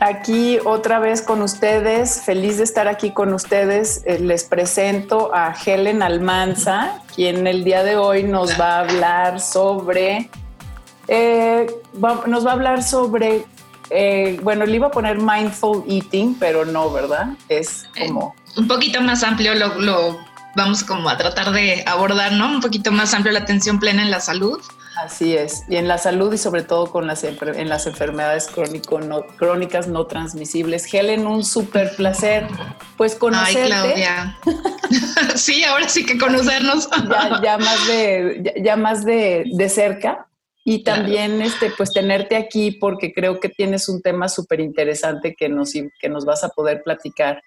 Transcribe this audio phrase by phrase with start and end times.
[0.00, 4.02] Aquí otra vez con ustedes, feliz de estar aquí con ustedes.
[4.04, 9.40] Eh, les presento a Helen Almanza, quien el día de hoy nos va a hablar
[9.40, 10.28] sobre,
[11.08, 11.66] eh,
[12.26, 13.46] nos va a hablar sobre,
[13.90, 17.28] eh, bueno, le iba a poner mindful eating, pero no, ¿verdad?
[17.48, 18.34] Es como...
[18.56, 20.18] un poquito más amplio lo, lo
[20.56, 22.48] vamos como a tratar de abordar, ¿no?
[22.48, 24.60] Un poquito más amplio la atención plena en la salud.
[25.04, 29.00] Así es, y en la salud y sobre todo con las, en las enfermedades crónico,
[29.02, 30.92] no, crónicas no transmisibles.
[30.92, 32.46] Helen, un súper placer,
[32.96, 33.60] pues conocerte.
[33.60, 34.38] Ay, Claudia.
[35.34, 36.88] sí, ahora sí que conocernos.
[37.42, 40.26] ya, más de, ya, más de, de cerca.
[40.64, 45.50] Y también, este, pues, tenerte aquí porque creo que tienes un tema súper interesante que
[45.50, 47.42] nos, que nos vas a poder platicar.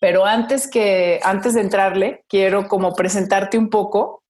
[0.00, 4.22] Pero antes que, antes de entrarle, quiero como presentarte un poco,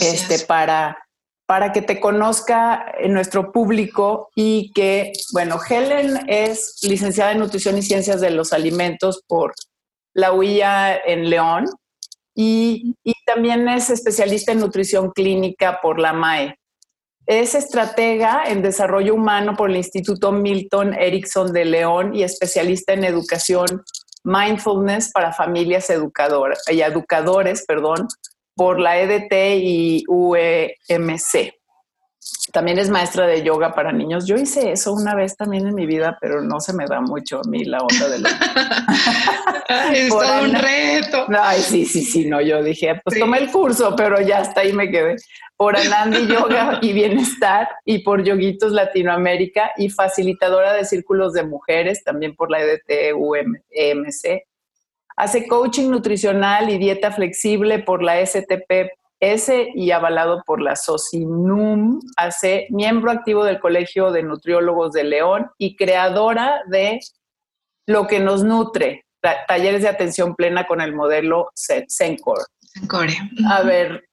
[0.00, 0.98] este, para,
[1.46, 7.82] para que te conozca nuestro público y que, bueno, Helen es licenciada en Nutrición y
[7.82, 9.54] Ciencias de los Alimentos por
[10.12, 11.66] la UIA en León
[12.34, 16.58] y, y también es especialista en nutrición clínica por la MAE.
[17.26, 23.04] Es estratega en desarrollo humano por el Instituto Milton Erickson de León y especialista en
[23.04, 23.84] educación
[24.24, 28.08] mindfulness para familias educadoras y educadores, perdón,
[28.56, 31.54] por la EDT y UEMC.
[32.52, 34.26] También es maestra de yoga para niños.
[34.26, 37.38] Yo hice eso una vez también en mi vida, pero no se me da mucho
[37.38, 38.30] a mí la onda de la...
[39.92, 41.26] es todo un reto.
[41.38, 44.72] Ay, sí, sí, sí, no, yo dije, pues tomé el curso, pero ya hasta ahí
[44.72, 45.16] me quedé.
[45.56, 52.02] Por Anandi Yoga y Bienestar y por Yoguitos Latinoamérica y facilitadora de círculos de mujeres,
[52.04, 54.46] también por la EDT UMC
[55.16, 62.00] Hace coaching nutricional y dieta flexible por la STPS y avalado por la SOCINUM.
[62.16, 67.00] Hace miembro activo del Colegio de Nutriólogos de León y creadora de
[67.86, 69.06] Lo que nos nutre,
[69.48, 72.46] talleres de atención plena con el modelo Sencor.
[72.60, 73.16] Sencore.
[73.48, 74.04] A ver,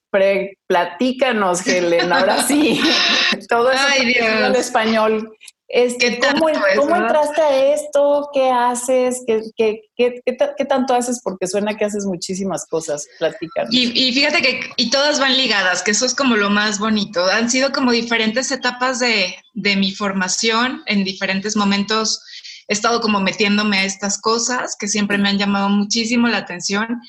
[0.67, 2.79] platícanos, Helen, ahora sí.
[3.49, 5.35] Todo eso en español.
[5.67, 8.29] Este, ¿cómo, entraste a esto?
[8.33, 9.23] ¿Qué haces?
[9.25, 11.19] ¿Qué, qué, tanto haces?
[11.23, 13.07] Porque suena que haces muchísimas cosas.
[13.17, 13.73] Platícanos.
[13.73, 17.25] Y, fíjate que y todas van ligadas, que eso es como lo más bonito.
[17.25, 22.21] Han sido como diferentes etapas de, de mi formación en diferentes momentos.
[22.67, 27.01] He estado como metiéndome a estas cosas que siempre me han llamado muchísimo la atención.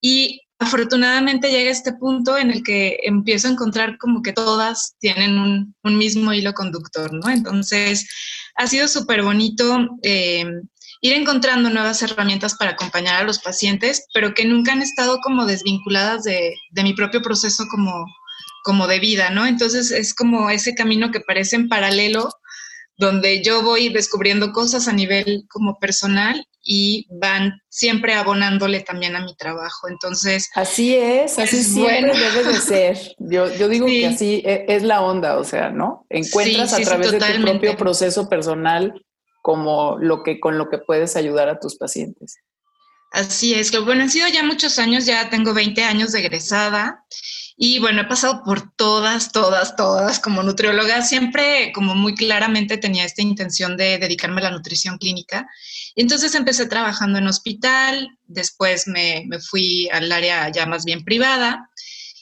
[0.00, 5.38] Y afortunadamente llega este punto en el que empiezo a encontrar como que todas tienen
[5.38, 7.30] un, mismo hilo conductor, ¿no?
[7.30, 8.06] Entonces,
[8.56, 10.44] ha sido súper bonito eh,
[11.00, 15.46] ir encontrando nuevas herramientas para acompañar a los pacientes, pero que nunca han estado como
[15.46, 18.04] desvinculadas de, mi propio proceso como,
[18.62, 19.46] como de vida, ¿no?
[19.46, 22.30] Entonces, es como ese camino que parece en paralelo,
[23.00, 29.24] donde yo voy descubriendo cosas a nivel como personal y van siempre abonándole también a
[29.24, 29.88] mi trabajo.
[29.88, 30.50] Entonces.
[30.54, 32.98] Así es, así siempre debe de ser.
[33.18, 36.04] Yo, digo que así e, es la onda, o sea, ¿no?
[36.10, 38.92] Encuentras a través de tu propio proceso personal
[39.42, 42.36] como lo que con lo que puedes ayudar a tus pacientes.
[43.12, 47.02] Así es, bueno, han sido ya muchos años, ya tengo 20 años de egresada
[47.62, 51.02] y bueno, he pasado por todas, todas, todas como nutrióloga.
[51.02, 55.46] Siempre como muy claramente tenía esta intención de dedicarme a la nutrición clínica.
[55.94, 61.68] Entonces empecé trabajando en hospital, después me, me fui al área ya más bien privada.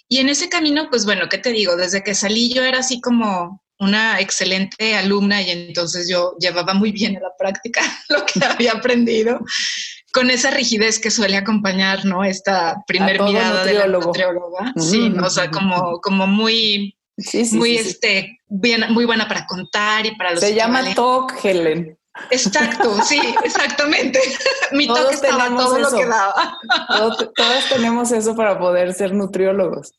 [0.08, 1.76] Y en ese camino, pues bueno, ¿qué te digo?
[1.76, 6.90] Desde que salí yo era así como una excelente alumna y entonces yo llevaba muy
[6.90, 9.38] bien a la práctica lo que había aprendido
[10.12, 12.24] con esa rigidez que suele acompañar, ¿no?
[12.24, 14.72] Esta primer mirada de la nutrióloga.
[14.76, 16.96] Sí, o sea, como, como muy,
[17.52, 21.98] muy, este, bien, muy buena para contar y para los Se llama talk, Helen.
[22.30, 24.20] Exacto, sí, exactamente.
[24.72, 26.58] Mi toque estaba todo lo que daba.
[27.36, 29.92] todos tenemos eso para poder ser nutriólogos.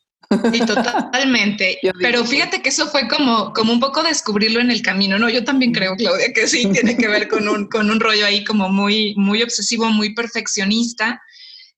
[0.52, 1.78] Sí, totalmente.
[2.00, 5.28] Pero fíjate que eso fue como, como un poco descubrirlo en el camino, ¿no?
[5.28, 8.44] Yo también creo, Claudia, que sí, tiene que ver con un, con un rollo ahí
[8.44, 11.20] como muy, muy obsesivo, muy perfeccionista,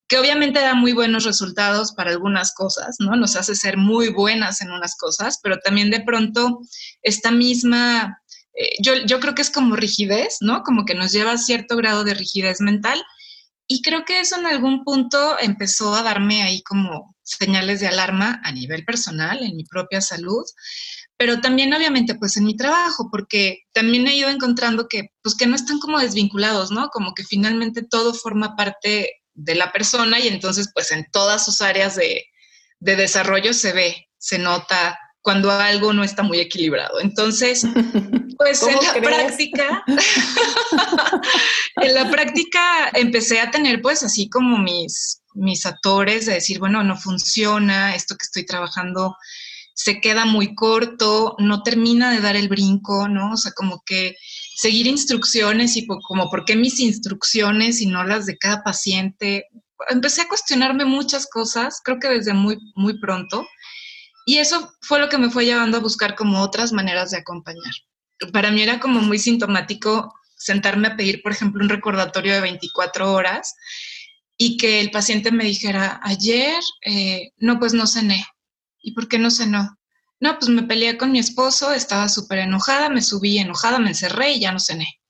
[0.07, 3.17] que obviamente da muy buenos resultados para algunas cosas, ¿no?
[3.17, 6.61] Nos hace ser muy buenas en unas cosas, pero también de pronto
[7.03, 8.19] esta misma
[8.55, 10.63] eh, yo, yo creo que es como rigidez, ¿no?
[10.63, 13.03] Como que nos lleva a cierto grado de rigidez mental.
[13.67, 18.41] Y creo que eso en algún punto empezó a darme ahí como señales de alarma
[18.45, 20.45] a nivel personal, en mi propia salud,
[21.17, 25.47] pero también obviamente pues en mi trabajo, porque también he ido encontrando que pues que
[25.47, 26.89] no están como desvinculados, ¿no?
[26.89, 31.61] Como que finalmente todo forma parte de la persona y entonces pues en todas sus
[31.61, 32.25] áreas de,
[32.81, 37.01] de desarrollo se ve, se nota cuando algo no está muy equilibrado.
[37.01, 37.65] Entonces,
[38.39, 39.85] pues en la práctica,
[41.77, 46.83] en la práctica empecé a tener pues así como mis, mis actores de decir, bueno,
[46.85, 49.17] no funciona, esto que estoy trabajando
[49.75, 53.33] se queda muy corto, no termina de dar el brinco, ¿no?
[53.33, 54.17] O sea, como que
[54.57, 59.47] seguir instrucciones y como, ¿por qué mis instrucciones y no las de cada paciente?
[59.89, 63.47] Empecé a cuestionarme muchas cosas, creo que desde muy, muy pronto.
[64.27, 67.73] Y eso fue lo que me fue llevando a buscar como otras maneras de acompañar.
[68.33, 73.13] Para mí era como muy sintomático sentarme a pedir, por ejemplo, un recordatorio de 24
[73.13, 73.55] horas
[74.45, 78.27] y que el paciente me dijera, ayer, eh, no, pues no cené.
[78.81, 79.79] ¿Y por qué no cenó?
[80.19, 84.33] No, pues me peleé con mi esposo, estaba súper enojada, me subí enojada, me encerré
[84.33, 85.01] y ya no cené.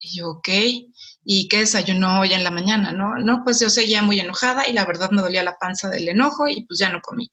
[0.00, 0.48] Y yo, ok,
[1.22, 2.90] ¿y qué desayunó hoy en la mañana?
[2.90, 6.08] No, no, pues yo seguía muy enojada y la verdad me dolía la panza del
[6.08, 7.30] enojo y pues ya no comí.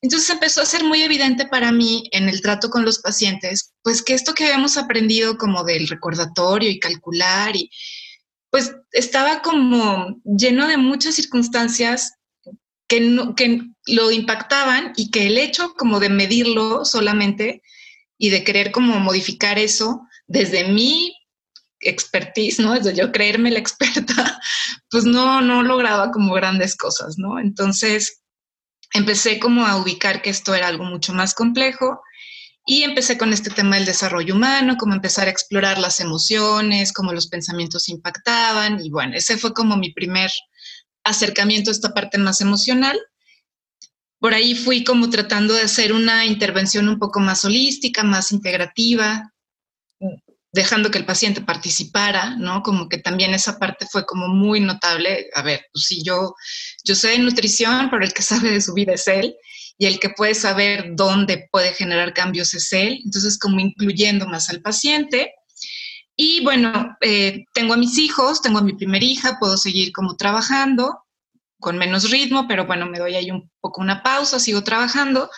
[0.00, 4.02] Entonces empezó a ser muy evidente para mí en el trato con los pacientes, pues
[4.02, 7.70] que esto que habíamos aprendido como del recordatorio y calcular y
[8.50, 12.14] pues estaba como lleno de muchas circunstancias
[12.88, 17.62] que, que lo impactaban y que el hecho como de medirlo solamente
[18.18, 21.14] y de querer como modificar eso desde mi
[21.80, 22.74] expertise, ¿no?
[22.74, 24.40] Desde yo creerme la experta,
[24.90, 27.38] pues no, no lograba como grandes cosas, ¿no?
[27.38, 28.22] Entonces
[28.94, 32.00] empecé como a ubicar que esto era algo mucho más complejo
[32.68, 37.12] y empecé con este tema del desarrollo humano, como empezar a explorar las emociones, cómo
[37.12, 40.32] los pensamientos impactaban y bueno, ese fue como mi primer
[41.04, 42.98] acercamiento a esta parte más emocional.
[44.18, 49.32] Por ahí fui como tratando de hacer una intervención un poco más holística, más integrativa,
[50.52, 52.64] dejando que el paciente participara, ¿no?
[52.64, 55.28] Como que también esa parte fue como muy notable.
[55.34, 56.34] A ver, pues si yo,
[56.82, 59.36] yo sé de nutrición, pero el que sabe de su vida es él
[59.78, 63.00] y el que puede saber dónde puede generar cambios es él.
[63.04, 65.32] Entonces, como incluyendo más al paciente.
[66.16, 70.16] Y bueno, eh, tengo a mis hijos, tengo a mi primera hija, puedo seguir como
[70.16, 70.98] trabajando
[71.58, 75.30] con menos ritmo, pero bueno, me doy ahí un poco una pausa, sigo trabajando.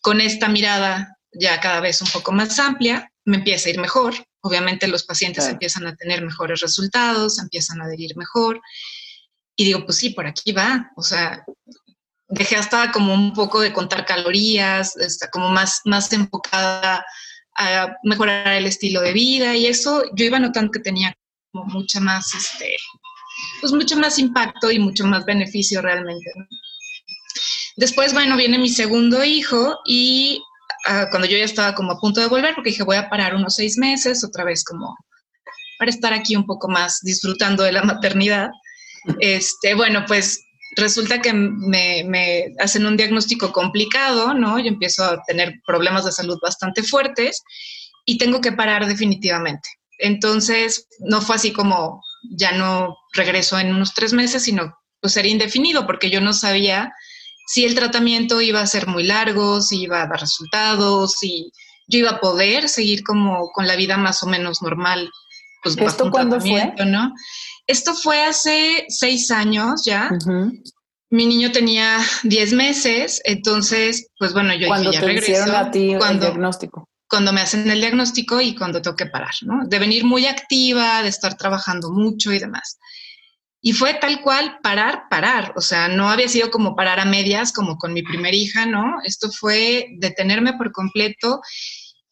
[0.00, 4.14] Con esta mirada ya cada vez un poco más amplia, me empieza a ir mejor,
[4.40, 8.60] obviamente los pacientes empiezan a tener mejores resultados, empiezan a adherir mejor,
[9.60, 11.44] y digo, pues sí, por aquí va, o sea,
[12.28, 17.04] dejé hasta como un poco de contar calorías, está como más, más enfocada
[17.56, 21.14] a mejorar el estilo de vida y eso yo iba notando que tenía
[21.52, 22.76] como mucha más, este,
[23.60, 26.30] pues mucho más impacto y mucho más beneficio realmente.
[27.76, 30.42] Después, bueno, viene mi segundo hijo y
[30.86, 33.34] ah, cuando yo ya estaba como a punto de volver, porque dije, voy a parar
[33.34, 34.96] unos seis meses, otra vez como
[35.78, 38.50] para estar aquí un poco más disfrutando de la maternidad.
[39.20, 40.40] Este, bueno, pues
[40.78, 44.58] resulta que me, hacen un diagnóstico complicado, ¿no?
[44.58, 47.42] Yo empiezo a tener problemas de salud bastante fuertes
[48.04, 49.68] y tengo que parar definitivamente.
[49.98, 52.00] Entonces, no fue así como
[52.36, 56.92] ya no regreso en unos tres meses, sino pues sería indefinido porque yo no sabía
[57.46, 61.50] si el tratamiento iba a ser muy largo, si iba a dar resultados, si
[61.88, 65.10] yo iba a poder seguir como con la vida más o menos normal.
[65.62, 66.74] Pues, ¿Esto cuándo fue?
[66.86, 67.12] ¿no?
[67.66, 70.10] Esto fue hace seis años ya.
[71.10, 75.56] Mi niño tenía diez meses, entonces, pues bueno, yo cuando ya regreso.
[75.56, 76.88] a ti cuando, el diagnóstico.
[77.08, 79.66] Cuando me hacen el diagnóstico y cuando tengo que parar, ¿no?
[79.66, 82.78] De venir muy activa, de estar trabajando mucho y demás.
[83.60, 85.52] Y fue tal cual parar, parar.
[85.56, 88.96] O sea, no había sido como parar a medias, como con mi primera hija, ¿no?
[89.04, 91.40] Esto fue detenerme por completo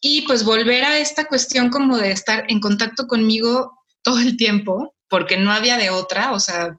[0.00, 3.72] y pues volver a esta cuestión como de estar en contacto conmigo
[4.02, 6.78] todo el tiempo, porque no había de otra, o sea,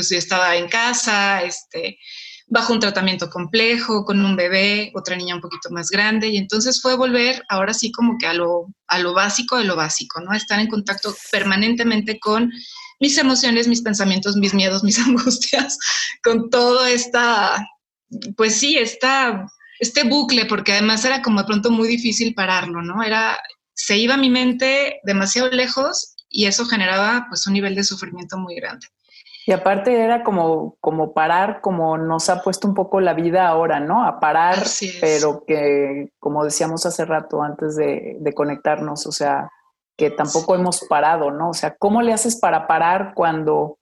[0.00, 1.98] pues yo estaba en casa, este,
[2.46, 6.80] bajo un tratamiento complejo, con un bebé, otra niña un poquito más grande, y entonces
[6.80, 10.32] fue volver ahora sí como que a lo, a lo básico de lo básico, ¿no?
[10.32, 12.50] Estar en contacto permanentemente con
[12.98, 15.76] mis emociones, mis pensamientos, mis miedos, mis angustias,
[16.24, 17.62] con todo esta,
[18.38, 19.46] pues sí, esta,
[19.80, 23.02] este bucle, porque además era como de pronto muy difícil pararlo, ¿no?
[23.02, 23.38] Era,
[23.74, 28.54] se iba mi mente demasiado lejos y eso generaba pues un nivel de sufrimiento muy
[28.54, 28.86] grande.
[29.50, 33.80] Y aparte era como, como parar, como nos ha puesto un poco la vida ahora,
[33.80, 34.04] ¿no?
[34.04, 34.58] A parar,
[35.00, 39.50] pero que, como decíamos hace rato antes de, conectarnos, o sea,
[39.96, 41.48] que tampoco hemos parado, ¿no?
[41.50, 43.78] O sea, ¿cómo le haces para parar cuando,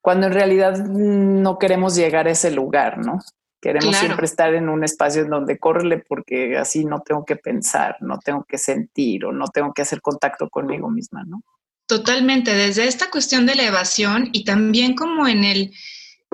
[0.00, 3.18] cuando en realidad no queremos llegar a ese lugar, ¿no?
[3.60, 7.96] Queremos siempre estar en un espacio en donde correle porque así no tengo que pensar,
[8.00, 11.42] no tengo que sentir o no tengo que hacer contacto conmigo misma, ¿no?
[11.88, 15.72] Totalmente, desde esta cuestión de la evasión y también como en el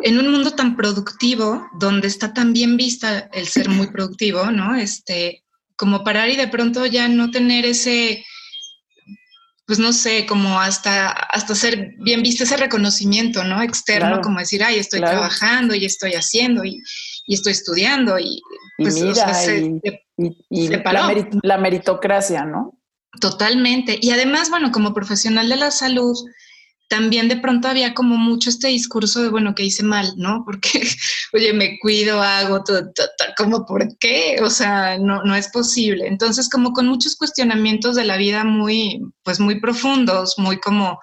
[0.03, 4.75] en un mundo tan productivo, donde está tan bien vista el ser muy productivo, ¿no?
[4.75, 5.45] Este,
[5.77, 8.25] como parar y de pronto ya no tener ese,
[9.65, 13.63] pues no sé, como hasta, hasta ser bien visto ese reconocimiento, ¿no?
[13.63, 16.83] Externo, como decir, ay, estoy trabajando y estoy haciendo y,
[17.29, 18.43] estoy estudiando y,
[18.77, 18.97] pues,
[20.51, 20.69] y,
[21.43, 22.77] la meritocracia, ¿no?
[23.21, 23.99] Totalmente.
[24.01, 26.17] Y además, bueno, como profesional de la salud,
[26.89, 30.43] también de pronto había como mucho este discurso de, bueno, que hice mal, ¿no?
[30.47, 30.87] Porque,
[31.33, 32.93] oye, me cuido, hago todo,
[33.37, 34.39] como, ¿por qué?
[34.43, 36.07] O sea, no, no es posible.
[36.07, 40.99] Entonces, como con muchos cuestionamientos de la vida muy, pues muy profundos, muy como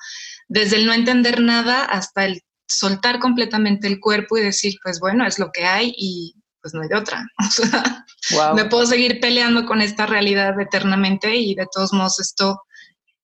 [0.47, 5.25] desde el no entender nada hasta el soltar completamente el cuerpo y decir, pues bueno,
[5.25, 7.25] es lo que hay y pues no hay de otra.
[8.31, 12.61] O sea, me puedo seguir peleando con esta realidad eternamente y de todos modos esto,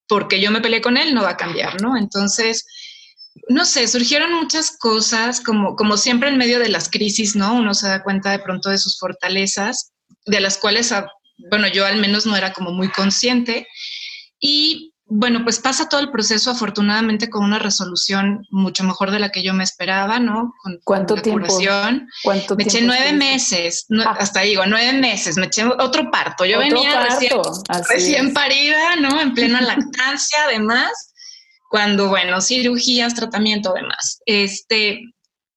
[0.08, 1.96] porque yo me peleé con él, no va a cambiar, ¿no?
[1.96, 2.65] Entonces,
[3.48, 7.53] no sé, surgieron muchas cosas, como, como siempre en medio de las crisis, ¿no?
[7.53, 9.91] Uno se da cuenta de pronto de sus fortalezas,
[10.25, 11.08] de las cuales, ah,
[11.50, 13.67] bueno, yo al menos no era como muy consciente.
[14.39, 19.29] Y bueno, pues pasa todo el proceso afortunadamente con una resolución mucho mejor de la
[19.29, 20.53] que yo me esperaba, ¿no?
[20.61, 21.57] Con, ¿Cuánto tiempo?
[22.23, 24.17] ¿Cuánto me eché nueve meses, ah.
[24.19, 26.45] hasta digo, nueve meses, me eché otro parto.
[26.45, 27.31] Yo venía recién,
[27.89, 29.21] recién parida, ¿no?
[29.21, 31.13] En plena lactancia, además,
[31.69, 34.19] cuando, bueno, cirugías, tratamiento, demás.
[34.25, 35.01] Este,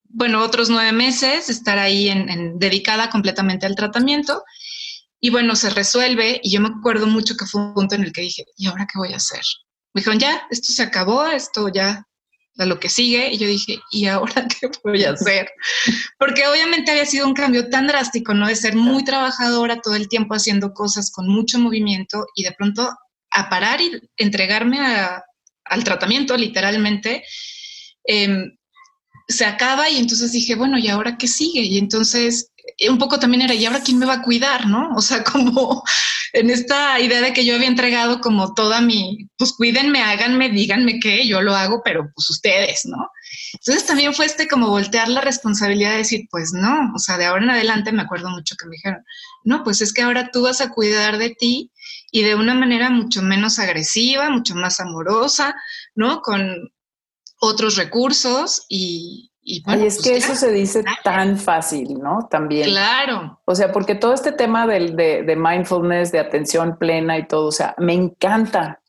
[0.05, 4.45] bueno, otros nueve meses, estar ahí en, dedicada completamente al tratamiento.
[5.21, 8.13] Y bueno, se resuelve y yo me acuerdo mucho que fue un punto en el
[8.13, 9.43] que dije, ¿y ahora qué voy a hacer?
[9.93, 12.07] Me dijeron, ya, esto se acabó, esto ya,
[12.59, 13.33] a lo que sigue.
[13.33, 15.51] Y yo dije, ¿y ahora qué voy a hacer?
[16.19, 18.47] Porque obviamente había sido un cambio tan drástico, ¿no?
[18.47, 22.91] De ser muy trabajadora todo el tiempo haciendo cosas con mucho movimiento y de pronto
[23.33, 24.79] a parar y entregarme
[25.65, 27.25] al tratamiento, literalmente.
[28.05, 28.57] Em,
[29.29, 31.63] se acaba y entonces dije, bueno, ¿y ahora qué sigue?
[31.63, 32.50] Y entonces
[32.89, 34.67] un poco también era, ¿y ahora quién me va a cuidar?
[34.67, 34.91] ¿No?
[34.95, 35.83] O sea, como
[36.33, 41.01] en esta idea de que yo había entregado como toda mi, pues cuídenme, háganme, díganme
[41.01, 43.09] qué, yo lo hago, pero pues ustedes, ¿no?
[43.55, 47.27] Entonces también fue este como voltear la responsabilidad de decir, pues no, o sea, de
[47.27, 49.05] ahora en adelante me acuerdo mucho que me dijeron,
[49.45, 51.73] no, pues es que ahora tú vas a cuidar de ti
[52.13, 55.55] y de una manera mucho menos agresiva, mucho más amorosa,
[55.95, 56.21] ¿no?
[56.21, 56.71] Con
[57.41, 62.29] otros recursos y, y, es pues que eso se dice tan fácil, ¿no?
[62.31, 62.69] También.
[62.69, 63.41] Claro.
[63.47, 67.53] O sea, porque todo este tema del, de, mindfulness, de atención plena y todo, o
[67.53, 68.83] sea, me encanta,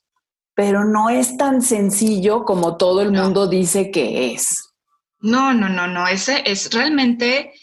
[0.53, 4.73] pero no es tan sencillo como todo el mundo dice que es.
[5.19, 6.07] No, no, no, no.
[6.07, 7.53] Ese es realmente.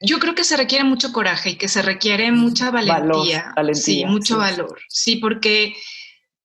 [0.00, 3.52] Yo creo que se requiere mucho coraje y que se requiere mucha valentía.
[3.72, 4.78] sí, mucho valor.
[4.88, 5.74] Sí, porque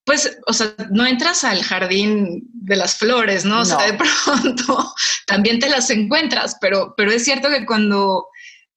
[0.06, 3.62] pues, o sea, no entras al jardín de las flores, ¿no?
[3.62, 4.94] O sea, de pronto
[5.28, 8.26] también te las encuentras, pero, pero es cierto que cuando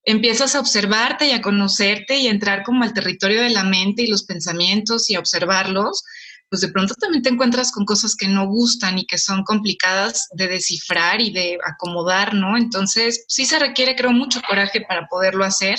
[0.02, 4.08] empiezas a observarte y a conocerte y entrar como al territorio de la mente y
[4.08, 6.02] los pensamientos y a observarlos,
[6.48, 10.28] pues de pronto también te encuentras con cosas que no gustan y que son complicadas
[10.32, 12.56] de descifrar y de acomodar, ¿no?
[12.56, 15.78] Entonces, sí se requiere, creo, mucho coraje para poderlo hacer.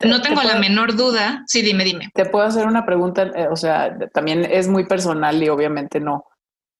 [0.00, 1.42] No tengo la menor duda.
[1.46, 2.10] Sí, dime, dime.
[2.14, 6.24] Te puedo hacer una pregunta, eh, o sea, también es muy personal y obviamente no.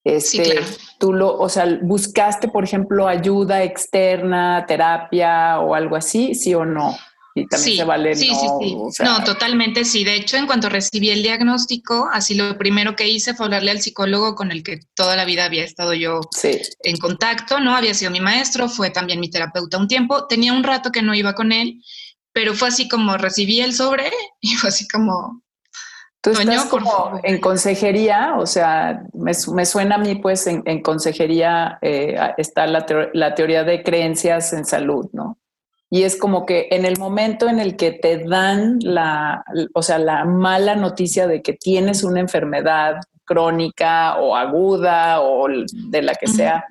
[0.06, 0.66] Este, sí, claro.
[0.98, 6.64] Tú lo, o sea, buscaste, por ejemplo, ayuda externa, terapia o algo así, sí o
[6.64, 6.96] no.
[7.34, 8.14] Y también sí, se vale.
[8.14, 9.02] Sí, no, sí, sí.
[9.02, 10.04] no, totalmente sí.
[10.04, 13.82] De hecho, en cuanto recibí el diagnóstico, así lo primero que hice fue hablarle al
[13.82, 16.20] psicólogo con el que toda la vida había estado yo
[16.82, 17.76] en contacto, ¿no?
[17.76, 20.26] Había sido mi maestro, fue también mi terapeuta un tiempo.
[20.26, 21.82] Tenía un rato que no iba con él
[22.36, 24.10] pero fue así como recibí el sobre
[24.40, 25.42] y fue así como...
[26.26, 32.18] Tú estás como en consejería, o sea, me, suena a mí pues en, consejería eh,
[32.36, 35.38] está la, la teoría de creencias en salud, ¿no?
[35.88, 40.00] Y es como que en el momento en el que te dan la, o sea,
[40.00, 46.26] la mala noticia de que tienes una enfermedad crónica o aguda o de la que
[46.26, 46.64] sea,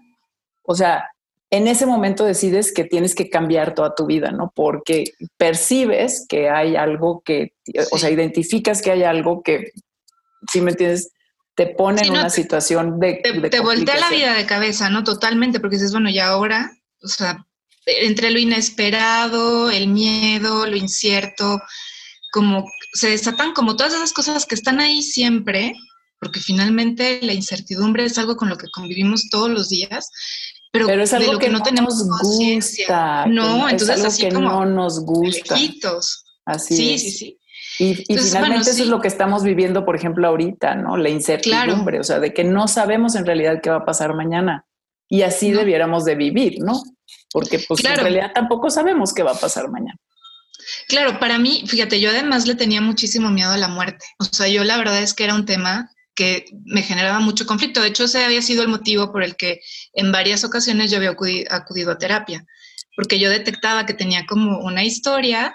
[0.63, 1.11] o sea,
[1.51, 4.51] en ese momento decides que tienes que cambiar toda tu vida, ¿no?
[4.55, 5.05] Porque
[5.37, 7.53] percibes que hay algo que,
[7.91, 9.71] o sea, identificas que hay algo que,
[10.51, 11.11] si me entiendes,
[11.55, 13.21] te pone en una situación de...
[13.23, 15.03] Te, te voltea la vida de cabeza, ¿no?
[15.03, 17.45] Totalmente, porque dices, bueno, y ahora, o sea,
[17.85, 21.61] entre lo inesperado, el miedo, lo incierto,
[22.31, 25.73] como se desatan como todas esas cosas que están ahí siempre,
[26.19, 30.09] porque finalmente la incertidumbre es algo con lo que convivimos todos los días,
[30.85, 33.25] pero, es algo de lo que, no, tenemos gusta.
[33.27, 35.55] No, entonces es así que como no nos gusta.
[36.45, 37.01] Así sí, es.
[37.01, 37.39] sí, sí.
[37.77, 40.95] Y, finalmente eso es lo que estamos viviendo, por ejemplo, ahorita, ¿no?
[40.95, 44.65] La incertidumbre, o sea, de que no sabemos en realidad qué va a pasar mañana.
[45.09, 46.81] Y así debiéramos de vivir, ¿no?
[47.31, 49.99] Porque pues en realidad tampoco sabemos qué va a pasar mañana.
[50.87, 54.05] Claro, para mí, fíjate, yo además le tenía muchísimo miedo a la muerte.
[54.19, 57.81] O sea, yo la verdad es que era un tema que me generaba mucho conflicto.
[57.81, 59.61] De hecho, ese había sido el motivo por el que
[59.93, 62.45] en varias ocasiones yo había acudido, a terapia,
[62.95, 65.53] porque yo detectaba que tenía como una historia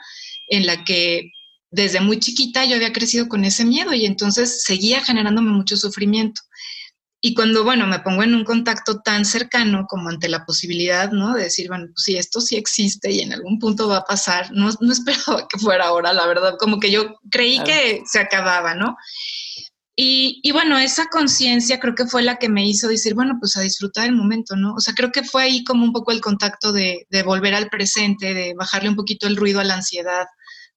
[0.48, 1.32] en la que
[1.70, 6.42] desde muy chiquita yo había crecido con ese miedo y entonces seguía generándome mucho sufrimiento.
[7.22, 11.34] Y cuando, bueno, me pongo en un contacto tan cercano como ante la posibilidad, ¿no?
[11.34, 14.50] De decir, bueno, pues si esto sí existe y en algún punto va a pasar,
[14.52, 18.74] no, no esperaba que fuera ahora, la verdad, como que yo creí que se acababa,
[18.74, 18.96] ¿no?
[19.96, 23.60] Y, bueno, esa conciencia creo que fue la que me hizo decir, bueno, pues a
[23.60, 24.74] disfrutar el momento, ¿no?
[24.74, 28.32] O sea, creo que fue ahí como un poco el contacto de, volver al presente,
[28.32, 30.26] de bajarle un poquito el ruido a la ansiedad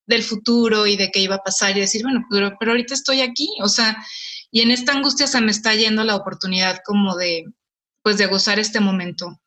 [0.05, 3.21] del futuro y de qué iba a pasar y decir, bueno, pero, pero ahorita estoy
[3.21, 3.95] aquí, o sea,
[4.51, 7.45] y en esta angustia se me está yendo la oportunidad como de,
[8.01, 9.39] pues de gozar este momento,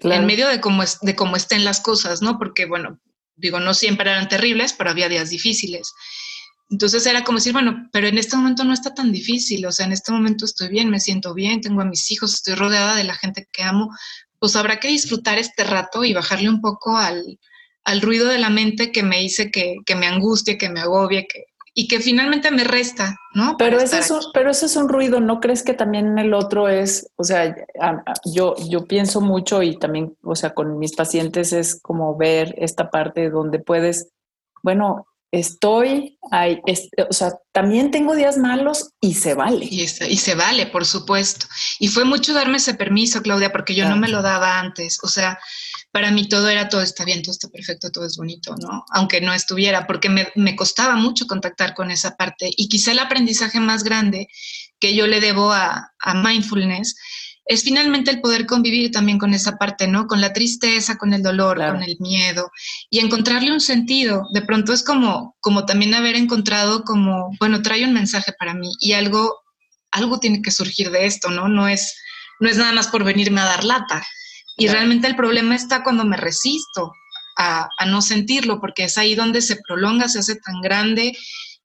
[0.00, 2.38] en medio de cómo, es, de cómo estén las cosas, ¿no?
[2.38, 3.00] Porque, bueno,
[3.36, 5.92] digo, no siempre eran terribles, pero había días difíciles.
[6.68, 9.86] Entonces era como decir, bueno, pero en este momento no está tan difícil, o sea,
[9.86, 13.04] en este momento estoy bien, me siento bien, tengo a mis hijos, estoy rodeada de
[13.04, 13.90] la gente que amo,
[14.40, 17.38] pues habrá que disfrutar este rato y bajarle un poco al,
[18.02, 21.86] ruido de la mente que me dice que, me angustie, que me agobie, que, y
[21.86, 23.56] que finalmente me resta, ¿no?
[23.56, 26.68] Pero ese, es un, pero ese es un ruido, ¿no crees que también el otro
[26.68, 27.54] es, o sea,
[28.24, 32.90] yo, yo pienso mucho y también, o sea, con mis pacientes es como ver esta
[32.90, 34.08] parte donde puedes,
[34.64, 35.06] bueno,
[35.40, 36.60] estoy, ahí,
[37.08, 39.66] o sea, también tengo días malos y se vale.
[39.70, 41.46] Y, se vale, por supuesto.
[41.78, 44.98] Y fue mucho darme ese permiso, Claudia, porque yo no me lo daba antes.
[45.02, 45.38] O sea,
[45.92, 48.84] para mí todo era todo está bien, todo está perfecto, todo es bonito, ¿no?
[48.90, 52.50] Aunque no estuviera, porque me, me costaba mucho contactar con esa parte.
[52.56, 54.28] Y quizá el aprendizaje más grande
[54.78, 56.96] que yo le debo a, a mindfulness
[57.46, 60.08] es finalmente el poder convivir también con esa parte, ¿no?
[60.08, 62.50] Con la tristeza, con el dolor, con el miedo
[62.90, 64.26] y encontrarle un sentido.
[64.32, 68.72] De pronto es como, como también haber encontrado como, bueno, trae un mensaje para mí
[68.80, 69.42] y algo,
[69.92, 71.48] algo tiene que surgir de esto, ¿no?
[71.48, 71.94] No es,
[72.40, 74.04] no es nada más por venirme a dar lata.
[74.56, 76.92] Y realmente el problema está cuando me resisto
[77.38, 81.16] a, a no sentirlo, porque es ahí donde se prolonga, se hace tan grande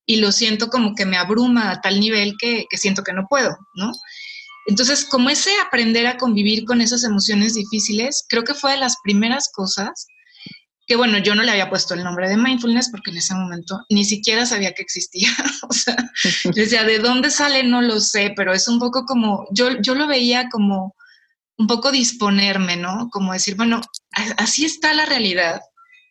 [0.06, 3.26] y lo siento como que me abruma a tal nivel que, que siento que no
[3.28, 3.92] puedo, ¿no?
[4.68, 8.98] Entonces, como ese aprender a convivir con esas emociones difíciles, creo que fue de las
[9.04, 10.08] primeras cosas
[10.86, 13.80] que, bueno, yo no le había puesto el nombre de mindfulness porque en ese momento
[13.90, 15.30] ni siquiera sabía que existía.
[15.70, 15.96] o sea,
[16.56, 17.64] decía, ¿de dónde sale?
[17.64, 20.96] No lo sé, pero es un poco como, yo, yo lo veía como
[21.58, 23.10] un poco disponerme, ¿no?
[23.12, 23.82] Como decir, bueno,
[24.38, 25.62] así está la realidad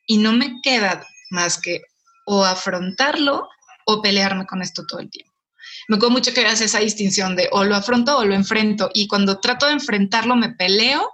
[0.06, 1.82] y no me queda más que
[2.24, 3.48] o afrontarlo
[3.86, 5.29] o pelearme con esto todo el tiempo
[5.90, 8.90] me acuerdo mucho que hace esa distinción de o lo afronto o lo enfrento.
[8.94, 11.10] Y cuando trato de enfrentarlo, me peleo,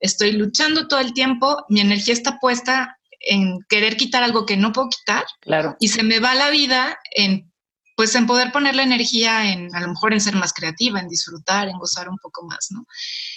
[0.00, 4.72] estoy luchando todo el tiempo, mi energía está puesta en querer quitar algo que no
[4.72, 5.26] puedo quitar.
[5.42, 5.76] Claro.
[5.78, 7.52] Y se me va la vida en
[7.96, 11.08] pues en poder poner la energía en, a lo mejor en ser más creativa, en
[11.08, 12.86] disfrutar, en gozar un poco más, ¿no?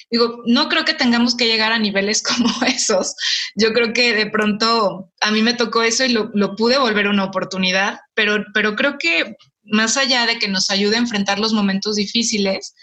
[0.09, 3.13] Digo, no creo que tengamos que llegar a niveles como esos.
[3.55, 7.07] Yo creo que de pronto a mí me tocó eso y lo, lo pude volver
[7.07, 11.53] una oportunidad, pero, pero creo que más allá de que nos ayude a enfrentar los
[11.53, 12.73] momentos difíciles,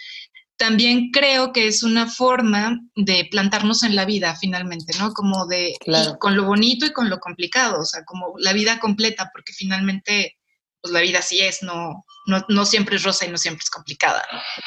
[0.57, 5.13] también creo que es una forma de plantarnos en la vida finalmente, ¿no?
[5.13, 5.75] Como de
[6.21, 10.37] con lo bonito y con lo complicado, o sea, como la vida completa, porque finalmente
[10.85, 14.23] pues la vida sí es, no, no, siempre es rosa y no siempre es complicada.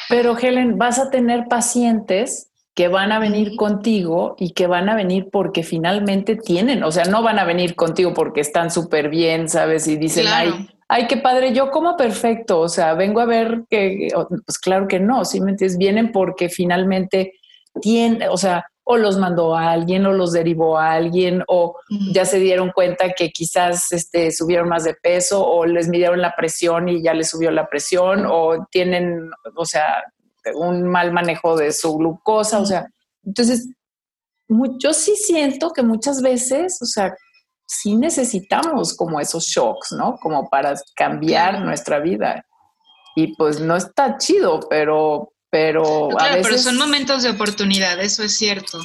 [0.08, 4.96] Pero Helen, vas a tener pacientes que van a venir contigo y que van a
[4.96, 9.48] venir porque finalmente tienen, o sea, no van a venir contigo porque están súper bien,
[9.48, 9.86] ¿sabes?
[9.86, 14.08] Y dicen, ay, ay, qué padre, yo como perfecto, o sea, vengo a ver que,
[14.44, 15.78] pues claro que no, ¿sí me entiendes?
[15.78, 17.34] Vienen porque finalmente
[17.80, 21.76] tienen, o sea, o los mandó a alguien o los derivó a alguien o
[22.10, 26.34] ya se dieron cuenta que quizás este, subieron más de peso o les midieron la
[26.34, 30.04] presión y ya les subió la presión o tienen, o sea,
[30.54, 32.86] un mal manejo de su glucosa, o sea,
[33.22, 33.68] entonces
[34.82, 37.14] yo sí siento que muchas veces, o sea,
[37.66, 40.16] sí necesitamos como esos shocks, ¿no?
[40.16, 42.42] Como para cambiar nuestra vida.
[43.14, 46.46] y pues no está chido, pero pero claro, a veces...
[46.46, 48.78] pero son momentos de oportunidad, eso es cierto.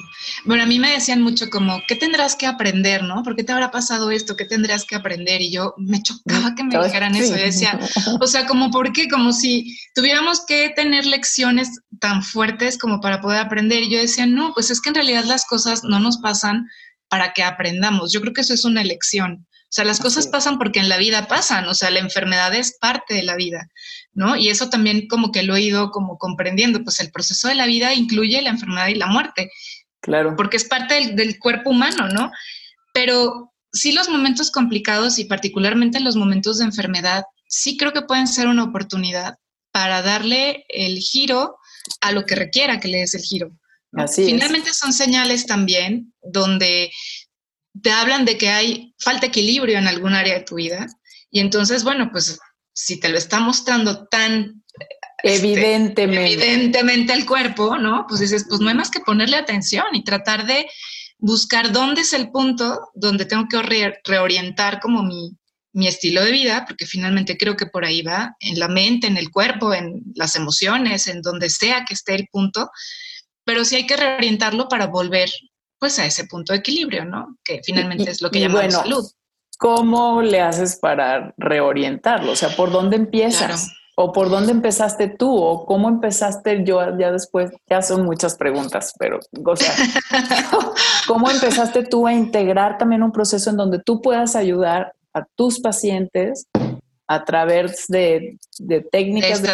[0.46, 3.22] Bueno, a mí me decían mucho como, ¿qué tendrás que aprender, no?
[3.22, 4.38] ¿Por qué te habrá pasado esto?
[4.38, 5.42] ¿Qué tendrás que aprender?
[5.42, 7.36] Y yo me chocaba que me dijeran eso.
[7.36, 7.78] Y decía,
[8.22, 9.10] o sea, como, ¿por qué?
[9.10, 13.84] Como si tuviéramos que tener lecciones tan fuertes como para poder aprender.
[13.84, 16.68] Y yo decía, no, pues es que en realidad las cosas no nos pasan
[17.10, 18.14] para que aprendamos.
[18.14, 19.46] Yo creo que eso es una elección.
[19.74, 22.78] O sea, las cosas pasan porque en la vida pasan, o sea, la enfermedad es
[22.80, 23.68] parte de la vida,
[24.14, 24.36] ¿no?
[24.36, 27.66] Y eso también como que lo he ido como comprendiendo, pues el proceso de la
[27.66, 29.52] vida incluye la enfermedad y la muerte.
[30.02, 30.36] Claro.
[30.36, 32.32] Porque es parte del, del cuerpo humano, ¿no?
[32.94, 38.28] Pero sí los momentos complicados y particularmente los momentos de enfermedad, sí creo que pueden
[38.28, 39.36] ser una oportunidad
[39.72, 41.58] para darle el giro
[42.02, 43.52] a lo que requiera que le des el giro.
[43.94, 46.92] Así Finalmente son señales también donde
[47.82, 50.88] te hablan de que hay falta de equilibrio en algún área de tu vida.
[51.32, 52.40] Y entonces, bueno, pues
[52.74, 54.64] si te lo está mostrando tan
[55.24, 58.06] este, evidentemente, el cuerpo, ¿no?
[58.08, 60.68] Pues dices, pues no hay más que ponerle atención y tratar de
[61.18, 63.62] buscar dónde es el punto donde tengo que
[64.04, 65.38] reorientar como mi,
[65.72, 69.16] mi estilo de vida, porque finalmente creo que por ahí va, en la mente, en
[69.16, 72.70] el cuerpo, en las emociones, en donde sea que esté el punto,
[73.46, 75.30] pero sí hay que reorientarlo para volver
[75.80, 77.38] pues a ese punto de equilibrio, ¿no?
[77.44, 79.12] Que finalmente es lo que llamamos bueno, salud.
[79.64, 82.34] ¿Cómo le haces para reorientarlo?
[82.34, 83.72] O sea, ¿por dónde empiezas?
[83.96, 85.38] ¿O por dónde empezaste tú?
[85.38, 87.50] ¿O cómo empezaste yo ya después?
[87.70, 89.74] Ya son muchas preguntas, pero, o sea,
[91.08, 95.62] ¿cómo empezaste tú a integrar también un proceso en donde tú puedas ayudar a tus
[95.62, 96.50] pacientes
[97.08, 98.38] a través de,
[98.92, 99.48] técnicas de,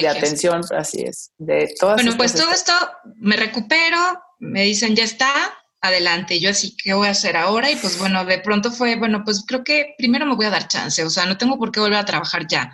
[0.00, 2.74] de, atención, así es, de todas Bueno, pues todo esto
[3.16, 3.96] me recupero,
[4.38, 5.32] me dicen, ya está,
[5.80, 6.40] adelante.
[6.40, 7.70] yo así, ¿qué voy a hacer ahora?
[7.70, 10.68] Y pues bueno, de pronto fue, bueno, pues creo que primero me voy a dar
[10.68, 12.72] chance, o sea, no tengo por qué volver a trabajar ya,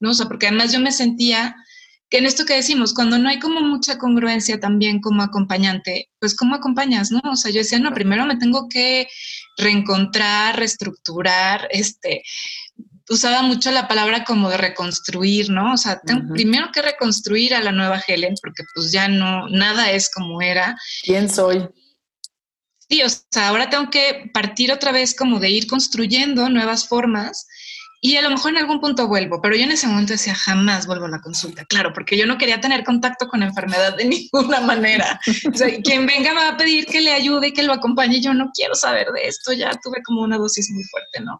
[0.00, 0.10] ¿no?
[0.10, 1.56] O sea, porque además yo me sentía
[2.10, 6.34] que en esto que decimos, cuando no hay como mucha congruencia también como acompañante, pues
[6.34, 7.20] ¿cómo acompañas, no?
[7.30, 9.08] O sea, yo decía, no, primero me tengo que
[9.58, 12.22] reencontrar, reestructurar, este,
[13.10, 15.74] usaba mucho la palabra como de reconstruir, ¿no?
[15.74, 19.90] O sea, tengo primero que reconstruir a la nueva Helen, porque pues ya no, nada
[19.90, 20.76] es como era.
[21.02, 21.68] ¿Quién soy?
[22.88, 27.46] Sí, o sea, ahora tengo que partir otra vez como de ir construyendo nuevas formas
[28.00, 30.86] y a lo mejor en algún punto vuelvo, pero yo en ese momento decía, jamás
[30.86, 34.04] vuelvo a la consulta, claro, porque yo no quería tener contacto con la enfermedad de
[34.32, 35.20] ninguna manera.
[35.52, 38.34] O sea, quien venga va a pedir que le ayude y que lo acompañe, yo
[38.34, 41.38] no quiero saber de esto, ya tuve como una dosis muy fuerte, ¿no?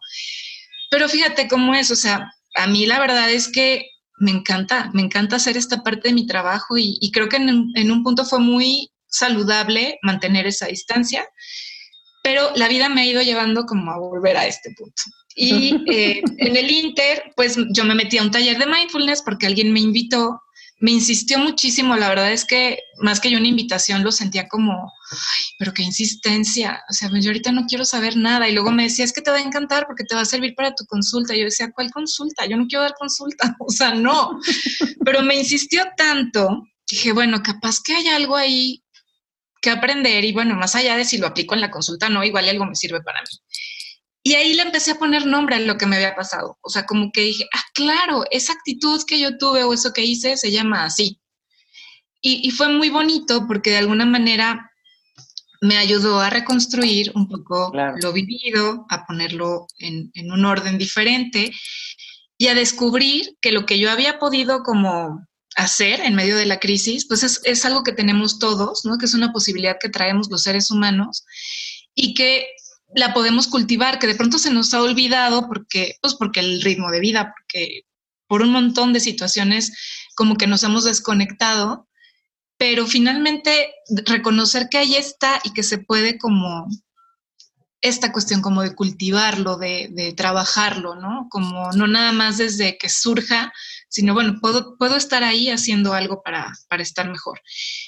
[0.91, 3.85] Pero fíjate cómo es, o sea, a mí la verdad es que
[4.17, 8.03] me encanta, me encanta hacer esta parte de mi trabajo y, creo que en, un
[8.03, 11.27] punto fue muy saludable mantener esa distancia,
[12.23, 15.01] pero la vida me ha ido llevando como a volver a este punto.
[15.35, 19.47] Y eh, en el Inter, pues yo me metí a un taller de mindfulness porque
[19.47, 20.41] alguien me invitó
[20.81, 24.71] me insistió muchísimo, la verdad es que más que yo una invitación lo sentía como,
[25.11, 28.83] ay, pero qué insistencia, o sea, yo ahorita no quiero saber nada y luego me
[28.83, 31.35] decía, es que te va a encantar porque te va a servir para tu consulta.
[31.35, 32.45] Y yo decía, ¿cuál consulta?
[32.45, 34.39] Yo no quiero dar consulta, o sea, no,
[35.03, 38.81] pero me insistió tanto, dije, bueno, capaz que hay algo ahí
[39.61, 42.47] que aprender y bueno, más allá de si lo aplico en la consulta, no, igual
[42.47, 43.27] algo me sirve para mí.
[44.21, 46.57] Y ahí le empecé a poner nombre a lo que me había pasado.
[46.61, 50.03] O sea, como que dije, ah, claro, esa actitud que yo tuve o eso que
[50.03, 51.19] hice se llama así.
[52.21, 54.69] Y, fue muy bonito porque de alguna manera
[55.61, 61.51] me ayudó a reconstruir un poco lo vivido, a ponerlo en, un orden diferente
[62.37, 65.25] y a descubrir que lo que yo había podido como
[65.59, 68.97] hacer en medio de la crisis, pues es, es algo que tenemos todos, ¿no?
[68.97, 71.25] Que es una posibilidad que traemos los seres humanos
[71.93, 72.47] y que
[72.95, 76.91] la podemos cultivar, que de pronto se nos ha olvidado porque, pues porque el ritmo
[76.91, 77.81] de vida, porque
[78.27, 79.73] por un montón de situaciones
[80.15, 81.89] como que nos hemos desconectado,
[82.57, 83.73] pero finalmente
[84.05, 86.67] reconocer que ahí está y que se puede como
[87.81, 91.27] esta cuestión como de cultivarlo, de, de trabajarlo, ¿no?
[91.29, 93.53] Como no nada más desde que surja,
[93.89, 97.41] sino bueno, puedo, puedo estar ahí haciendo algo para, para, estar mejor.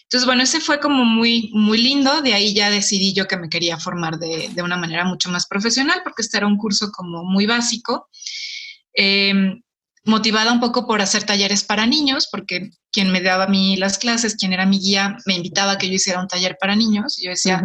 [0.03, 3.49] Entonces, bueno, ese fue como muy, muy lindo, de ahí ya decidí yo que me
[3.49, 7.23] quería formar de, de una manera mucho más profesional, porque este era un curso como
[7.23, 8.09] muy básico,
[8.93, 9.61] em,
[10.03, 13.99] motivada un poco por hacer talleres para niños, porque quien me daba a mí las
[13.99, 17.19] clases, quien era mi guía, me invitaba a que yo hiciera un taller para niños,
[17.19, 17.61] y yo decía,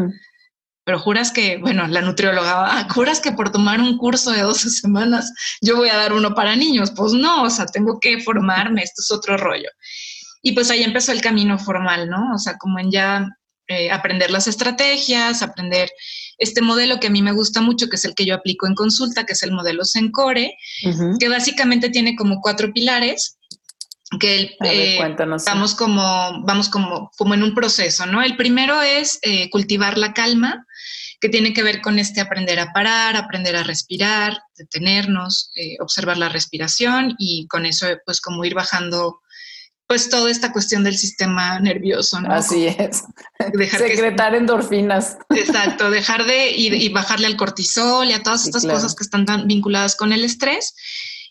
[0.87, 4.71] pero juras que, bueno, la nutrióloga, ah, juras que por tomar un curso de 12
[4.71, 6.93] semanas yo voy a dar uno para niños.
[6.95, 9.69] Pues no, o sea, tengo que formarme, esto es otro rollo.
[10.43, 12.33] Y pues ahí empezó el camino formal, ¿no?
[12.33, 13.27] O sea, como en ya
[13.67, 15.91] eh, aprender las estrategias, aprender
[16.39, 18.77] este modelo que a mí me gusta mucho, que es el que yo aplico en
[18.77, 20.55] consulta, que es el modelo Sencore,
[21.19, 23.36] que básicamente tiene como cuatro pilares.
[24.21, 24.99] Que eh,
[25.47, 28.23] vamos como vamos como, como en un proceso, ¿no?
[28.23, 30.65] El primero es eh, cultivar la calma,
[31.21, 36.19] que tiene que ver con este aprender a parar, aprender a respirar, detenernos, eh, observar
[36.19, 39.21] la respiración y con eso pues como ir bajando
[39.87, 42.33] pues toda esta cuestión del sistema nervioso, ¿no?
[42.33, 43.05] Así es.
[43.71, 45.19] Secretar endorfinas.
[45.31, 49.47] Exacto, dejar de y, bajarle al cortisol y a todas estas cosas que están tan
[49.47, 50.75] vinculadas con el estrés.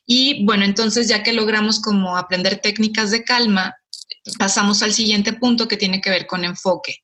[0.06, 3.76] Y bueno, entonces ya que logramos como aprender técnicas de calma,
[4.38, 7.04] pasamos al siguiente punto que tiene que ver con enfoque,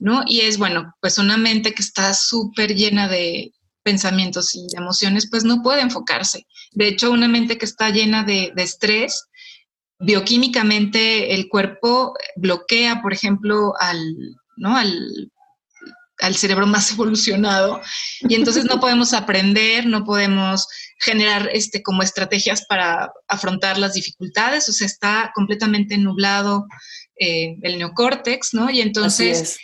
[0.00, 0.22] ¿no?
[0.26, 5.44] Y es, bueno, pues una mente que está súper llena de pensamientos y emociones, pues
[5.44, 6.46] no puede enfocarse.
[6.72, 9.24] De hecho, una mente que está llena de, de estrés,
[9.98, 14.04] bioquímicamente el cuerpo bloquea, por ejemplo, al,
[14.56, 14.76] ¿no?
[14.76, 15.32] al,
[16.20, 17.80] al cerebro más evolucionado
[18.20, 24.68] y entonces no podemos aprender, no podemos generar este, como estrategias para afrontar las dificultades,
[24.68, 26.66] o sea, está completamente nublado
[27.18, 28.70] eh, el neocórtex, ¿no?
[28.70, 29.58] Y entonces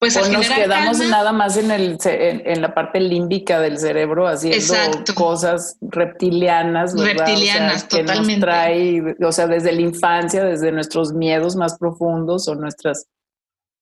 [0.00, 4.74] pues nos quedamos nada más en, el, en, la parte límbica del cerebro haciendo
[5.14, 7.26] cosas reptilianas, ¿verdad?
[7.26, 8.32] Reptilianas, que totalmente.
[8.32, 13.08] Nos trae, o sea, desde la infancia, desde nuestros miedos más profundos o nuestras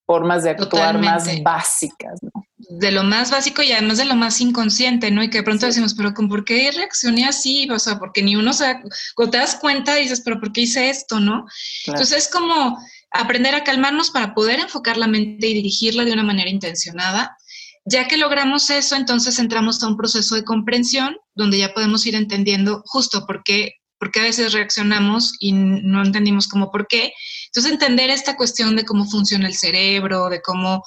[0.09, 2.31] formas de actuar más básicas, ¿no?
[2.57, 5.23] De lo más básico y además de lo más inconsciente, ¿no?
[5.23, 7.69] Y que de pronto decimos, pero ¿por qué reaccioné así?
[7.71, 8.81] O sea, porque ni uno se...
[9.15, 11.45] Cuando te das cuenta dices, pero ¿por qué hice esto, no?
[11.87, 12.79] Entonces es como
[13.11, 17.37] aprender a calmarnos para poder enfocar la mente y dirigirla de una manera intencionada.
[17.85, 22.15] Ya que logramos eso, entonces entramos a un proceso de comprensión donde ya podemos ir
[22.15, 27.13] entendiendo justo por qué, por qué a veces reaccionamos y no entendimos cómo por qué.
[27.49, 30.83] Entonces entender esta cuestión de cómo funciona el cerebro, de cómo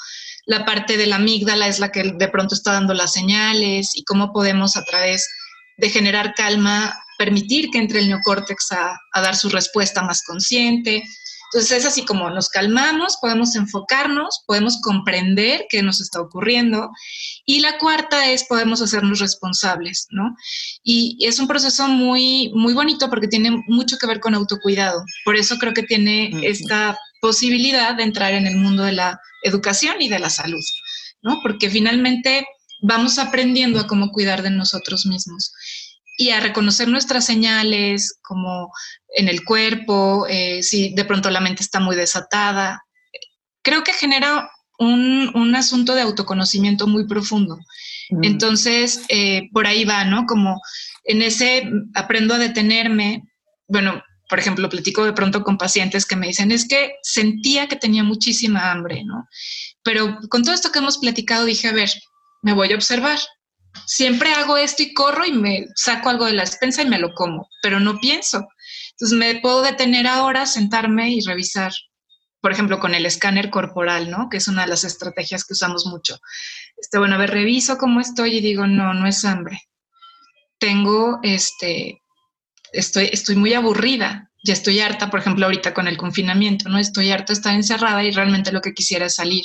[0.46, 4.04] la parte de la amígdala es la que de pronto está dando las señales y
[4.04, 5.28] cómo podemos a través
[5.78, 11.04] de generar calma permitir que entre el neocórtex a, a dar su respuesta más consciente.
[11.54, 16.90] Entonces es así como nos calmamos, podemos enfocarnos, podemos comprender qué nos está ocurriendo.
[17.46, 20.34] Y la cuarta es podemos hacernos responsables, ¿no?
[20.82, 25.04] Y, es un proceso muy, muy bonito porque tiene mucho que ver con autocuidado.
[25.26, 30.02] Por eso creo que tiene esta posibilidad de entrar en el mundo de la educación
[30.02, 30.64] y de la salud,
[31.22, 31.40] ¿no?
[31.44, 32.46] Porque finalmente
[32.82, 35.52] vamos aprendiendo a cómo cuidar de nosotros mismos
[36.22, 38.72] y a reconocer nuestras señales como
[39.16, 42.84] en el cuerpo, eh, si de pronto la mente está muy desatada.
[43.64, 47.58] Creo que genera un, asunto de autoconocimiento muy profundo.
[48.12, 48.24] Mm.
[48.24, 50.28] Entonces, eh, por ahí va, ¿no?
[50.28, 50.62] Como
[51.06, 53.24] en ese aprendo a detenerme,
[53.68, 57.78] bueno, por ejemplo, platico de pronto con pacientes que me dicen, es que sentía que
[57.78, 59.28] tenía muchísima hambre, ¿no?
[59.84, 61.90] Pero con todo esto que hemos platicado, dije, a ver,
[62.44, 63.18] me voy a observar,
[63.86, 67.14] siempre hago esto y corro y me saco algo de la despensa y me lo
[67.14, 68.48] como, pero no pienso.
[68.92, 71.72] Entonces me puedo detener ahora, sentarme y revisar,
[72.40, 74.30] por ejemplo, con el escáner corporal, ¿no?
[74.30, 76.20] Que es una de las estrategias que usamos mucho.
[76.78, 79.62] Este, bueno, a ver, reviso cómo estoy y digo, no, no es hambre.
[80.60, 82.02] Tengo, este,
[82.72, 84.30] estoy, estoy muy aburrida.
[84.44, 86.80] Ya estoy harta, por ejemplo, ahorita con el confinamiento, ¿no?
[86.80, 89.44] Estoy harta de estar encerrada y realmente lo que quisiera es salir.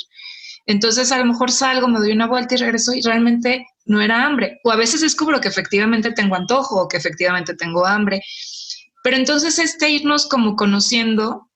[0.67, 4.25] Entonces a lo mejor salgo, me doy una vuelta y regreso y realmente no era
[4.25, 4.59] hambre.
[4.65, 8.21] O a veces descubro que efectivamente tengo antojo o que efectivamente tengo hambre.
[9.01, 11.49] Pero entonces este irnos como conociendo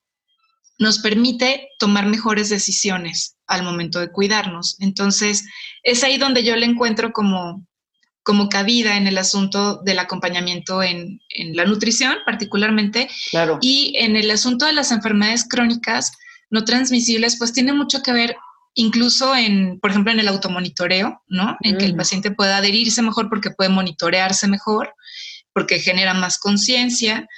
[0.78, 4.76] nos permite tomar mejores decisiones al momento de cuidarnos.
[4.80, 5.44] Entonces
[5.82, 7.66] es ahí donde yo le encuentro como,
[8.22, 13.10] como cabida en el asunto del acompañamiento en, en la nutrición particularmente.
[13.30, 13.58] Claro.
[13.60, 16.12] Y en el asunto de las enfermedades crónicas
[16.48, 18.36] no transmisibles, pues tiene mucho que ver
[18.74, 21.56] incluso en, por ejemplo, en el automonitoreo, ¿no?
[21.62, 21.96] En que el mm.
[21.96, 24.94] paciente pueda adherirse mejor porque puede monitorearse mejor,
[25.52, 27.28] porque genera más conciencia.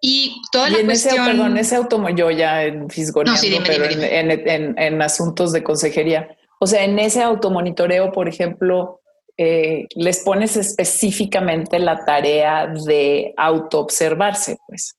[0.00, 1.14] Y toda la cuestión...
[1.14, 6.28] Ese, perdón, ese automo, yo ya en pero En, asuntos de consejería.
[6.60, 9.00] O sea, en ese automonitoreo, por ejemplo,
[9.36, 14.96] eh, les pones específicamente la tarea de autoobservarse, pues.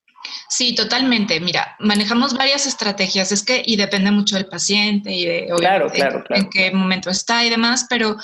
[0.48, 1.40] Sí, totalmente.
[1.40, 5.88] Mira, manejamos varias estrategias, es que y depende mucho del paciente y de claro,
[6.30, 8.18] en, qué momento está y demás, pero,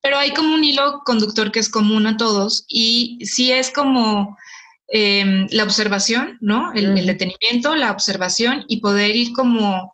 [0.00, 4.36] pero hay como un hilo conductor que es común a todos y sí es como
[4.88, 6.72] em, la observación, ¿no?
[6.72, 9.91] El, detenimiento, la observación y poder ir como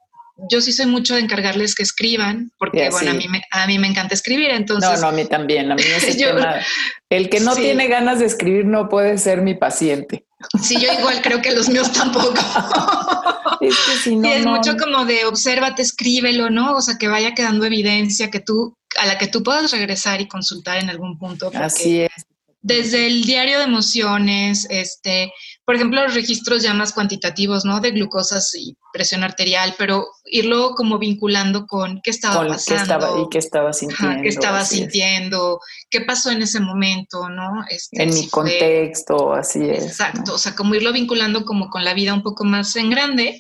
[0.51, 3.79] yo sí soy mucho de encargarles que escriban, porque bueno, a mí, me, a mí
[3.79, 4.91] me encanta escribir, entonces...
[4.91, 5.83] No, no, a mí también, a mí
[7.11, 10.25] El que no tiene ganas de escribir no puede ser mi paciente.
[10.63, 12.35] Sí, yo igual creo que los míos tampoco.
[13.61, 16.77] es que si no, es mucho como de obsérvate, escríbelo, ¿no?
[16.77, 20.29] O sea, que vaya quedando evidencia que tú, a la que tú puedas regresar y
[20.29, 21.51] consultar en algún punto.
[21.55, 22.27] Así es.
[22.61, 25.33] Desde el diario de emociones, este,
[25.69, 27.81] por ejemplo, los registros ya más cuantitativos, ¿no?
[27.81, 32.83] De glucosas y presión arterial, pero irlo como vinculando con qué estaba pasando.
[32.83, 34.23] estaba, y qué estaba sintiendo.
[34.23, 37.67] qué estaba sintiendo, qué pasó en ese momento, ¿no?
[37.69, 39.85] Este, en mi contexto, así es.
[39.85, 43.39] Exacto, o sea, como irlo vinculando como con la vida un poco más en grande,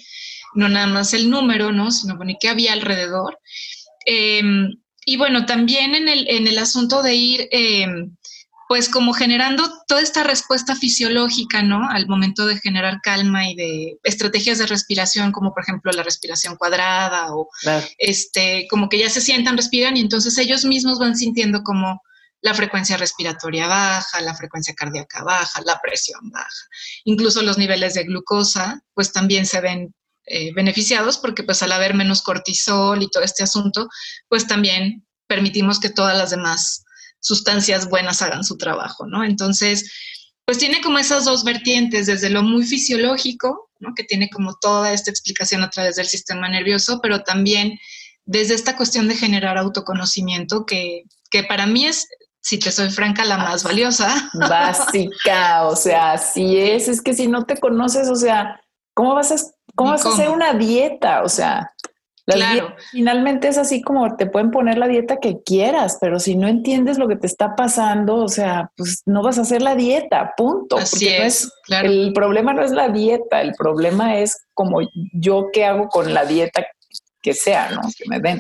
[0.53, 1.91] no nada más el número, ¿no?
[1.91, 3.39] Sino, bueno, ¿y qué había alrededor?
[4.05, 7.49] Em, y bueno, también en el, en el asunto de ir...
[7.53, 8.18] Em,
[8.69, 11.89] pues como generando toda esta respuesta fisiológica, ¿no?
[11.89, 16.57] Al momento de generar calma y de estrategias de respiración, como por ejemplo la respiración
[16.57, 17.49] cuadrada o
[17.97, 22.03] este, como que ya se sientan, respiran y entonces ellos mismos van sintiendo como
[22.43, 26.69] la frecuencia respiratoria baja, la frecuencia cardíaca baja, la presión baja.
[27.05, 29.95] Incluso los niveles de glucosa, pues también se ven
[30.27, 33.89] eh, beneficiados porque pues al haber menos cortisol y todo este asunto,
[34.29, 36.85] pues también permitimos que todas las demás
[37.21, 39.25] sustancias buenas hagan su trabajo, ¿no?
[39.25, 39.91] Entonces,
[40.45, 43.95] pues tiene como esas dos vertientes, desde lo muy fisiológico, ¿no?
[43.95, 47.79] Que tiene como toda esta explicación a través del sistema nervioso, pero también
[48.25, 52.09] desde esta cuestión de generar autoconocimiento, que, que para mí es,
[52.41, 54.31] si te soy franca, la más valiosa.
[54.35, 58.61] Básica, o sea, así es, es que si no te conoces, o sea,
[58.95, 59.37] ¿cómo vas a,
[59.75, 61.23] cómo vas a hacer una dieta?
[61.23, 61.73] O sea,
[62.35, 62.77] claro.
[62.91, 66.99] finalmente es así como te pueden poner la dieta que quieras, pero si no entiendes
[66.99, 70.77] lo que te está pasando, o sea, pues no vas a hacer la dieta, punto.
[70.77, 74.81] Así es, El problema no es la dieta, el problema es como
[75.13, 76.67] yo qué hago con la dieta
[77.23, 77.81] que sea, ¿no?
[77.97, 78.39] Que me den.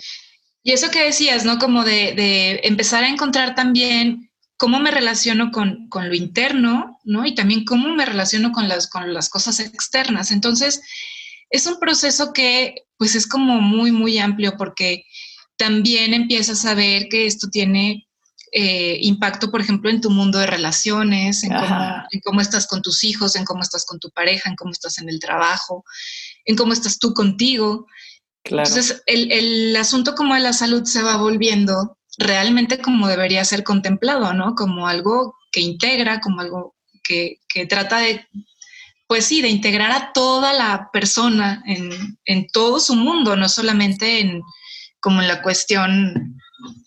[0.62, 1.58] Y eso que decías, ¿no?
[1.58, 7.24] Como de, empezar a encontrar también cómo me relaciono con, con, lo interno, ¿no?
[7.24, 10.30] Y también cómo me relaciono con las, con las cosas externas.
[10.30, 10.82] Entonces,
[11.50, 15.04] es un proceso que pues es como muy, muy amplio porque
[15.56, 18.08] también empiezas a ver que esto tiene
[18.52, 21.52] eh, impacto, por ejemplo, en tu mundo de relaciones, en
[22.24, 25.08] cómo, estás con tus hijos, en cómo estás con tu pareja, en cómo estás en
[25.08, 25.84] el trabajo,
[26.44, 27.86] en cómo estás tú contigo.
[28.44, 33.64] Entonces, el, el, asunto como de la salud se va volviendo realmente como debería ser
[33.64, 34.54] contemplado, ¿no?
[34.54, 38.26] Como algo que integra, como algo que, que trata de
[39.08, 44.42] pues sí, de integrar a toda la persona en, todo su mundo, no solamente en
[45.00, 46.36] como en la cuestión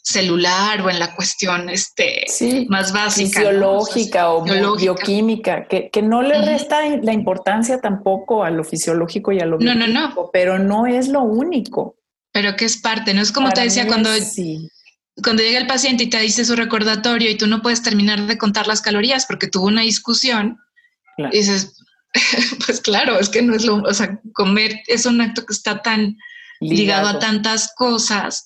[0.04, 2.26] celular o en la cuestión este,
[2.68, 3.40] más básica.
[3.40, 4.44] Fisiológica o,
[4.78, 9.74] bioquímica, que, no le resta la importancia tampoco a lo fisiológico y a lo no,
[9.74, 10.30] no, no.
[10.32, 11.96] pero no es lo único.
[12.32, 13.22] Pero que es parte, ¿no?
[13.22, 14.12] Es como te decía cuando,
[15.24, 18.38] cuando llega el paciente y te dice su recordatorio y tú no puedes terminar de
[18.38, 20.60] contar las calorías porque tuvo una discusión,
[21.32, 21.82] dices,
[22.66, 25.82] pues claro, es que no es lo, o sea, comer es un acto que está
[25.82, 26.18] tan
[26.60, 28.46] ligado, a tantas cosas,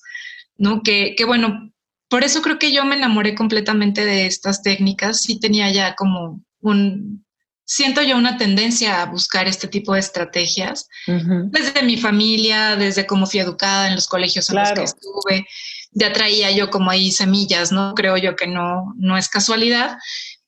[0.56, 0.82] ¿no?
[0.82, 1.72] Que, que, bueno,
[2.08, 5.20] por eso creo que yo me enamoré completamente de estas técnicas.
[5.20, 7.26] Sí tenía ya como un,
[7.64, 13.26] siento yo una tendencia a buscar este tipo de estrategias, desde mi familia, desde cómo
[13.26, 15.46] fui educada en los colegios en los que estuve,
[15.90, 17.94] ya traía yo como ahí semillas, ¿no?
[17.94, 19.98] Creo yo que no, no es casualidad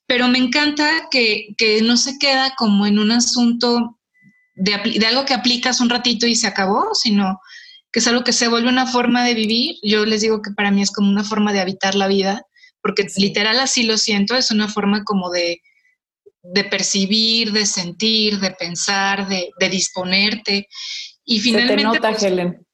[0.09, 3.99] pero me encanta que, no se queda como en un asunto
[4.55, 4.73] de,
[5.05, 7.39] algo que aplicas un ratito y se acabó, sino
[7.91, 9.75] que es algo que se vuelve una forma de vivir.
[9.83, 12.41] Yo les digo que para mí es como una forma de habitar la vida,
[12.81, 15.61] porque literal así lo siento, es una forma como de,
[16.71, 20.67] percibir, de sentir, de pensar, de, disponerte.
[21.23, 21.73] Y finalmente...
[21.73, 22.65] Se te nota, pues, Helen.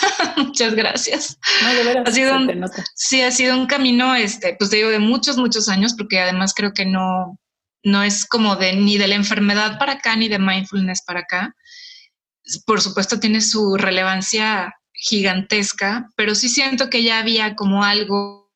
[0.36, 1.38] Muchas gracias.
[1.62, 4.90] No, de veras, ha sido un, sí, ha sido un camino, este, pues te digo,
[4.90, 7.38] de muchos, muchos años, porque además creo que no,
[7.82, 11.54] no es como de ni de la enfermedad para acá, ni de mindfulness para acá.
[12.66, 18.50] Por supuesto, tiene su relevancia gigantesca, pero sí siento que ya había como algo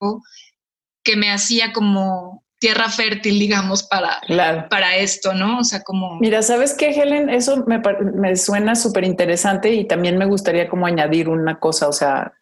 [1.03, 4.23] que me hacía como tierra fértil, digamos, para,
[4.71, 5.59] para esto, ¿no?
[5.59, 6.19] O sea, como...
[6.19, 7.29] Mira, ¿sabes qué, Helen?
[7.29, 7.83] Eso me,
[8.15, 12.33] me suena súper interesante y también me gustaría como añadir una cosa, o sea,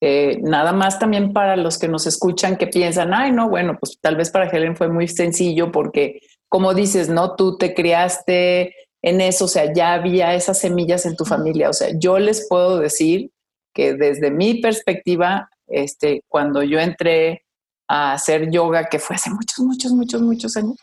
[0.00, 4.00] eh, nada más también para los que nos escuchan que piensan, ay, no, bueno, pues
[4.00, 7.36] tal vez para Helen fue muy sencillo porque, como dices, ¿no?
[7.36, 11.74] Tú te criaste en eso, o sea, ya había esas semillas en tu familia, o
[11.74, 13.30] sea, yo les puedo decir
[13.72, 17.44] que desde mi perspectiva, este, cuando yo entré
[17.88, 20.76] a hacer yoga, que fue hace muchos, muchos, muchos, muchos años.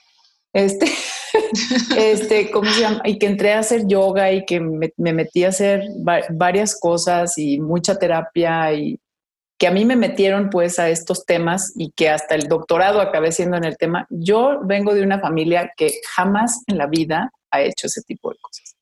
[0.52, 0.90] Este,
[1.98, 3.02] este, ¿cómo se llama?
[3.04, 5.84] Y que entré a hacer yoga y que me, metí a hacer
[6.29, 9.00] varias cosas y mucha terapia y
[9.58, 13.32] que a mí me metieron pues a estos temas y que hasta el doctorado acabé
[13.32, 14.08] siendo en el tema.
[14.10, 18.38] Yo vengo de una familia que jamás en la vida ha hecho ese tipo de
[18.42, 18.75] cosas.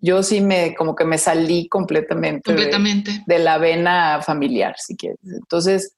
[0.00, 3.10] Yo sí me, como que me salí completamente, completamente.
[3.26, 5.20] De, de la vena familiar, si quieres.
[5.22, 5.94] Entonces,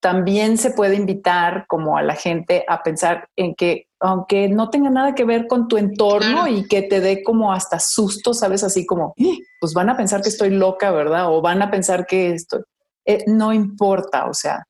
[0.00, 4.90] también se puede invitar como a la gente a pensar en que aunque no tenga
[4.90, 8.84] nada que ver con tu entorno y que te dé como hasta susto, sabes, así
[8.84, 9.38] como, ¡Eh!
[9.58, 11.32] pues van a pensar que estoy loca, ¿verdad?
[11.32, 12.60] O van a pensar que estoy,
[13.06, 14.64] eh, no importa, o sea,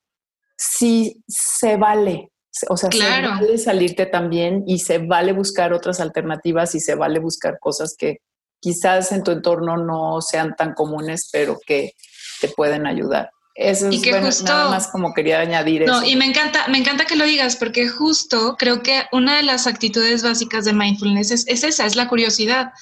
[0.56, 2.30] sí se vale,
[2.68, 7.18] o sea, se vale salirte también y se vale buscar otras alternativas y se vale
[7.18, 8.18] buscar cosas que
[8.60, 11.92] quizás en tu entorno no sean tan comunes, pero que
[12.40, 13.30] te pueden ayudar.
[13.56, 17.16] Eso es bueno, nada más como quería añadir no, Y me encanta, me encanta que
[17.16, 21.86] lo digas, porque justo creo que una de las actitudes básicas de mindfulness es, esa,
[21.86, 22.72] es la curiosidad.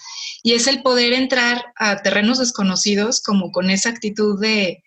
[0.42, 4.82] Y es el poder entrar a terrenos desconocidos como con esa actitud de,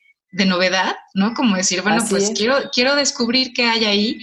[0.45, 1.33] novedad, ¿no?
[1.33, 4.19] Como decir, bueno, pues quiero, quiero descubrir qué hay ahí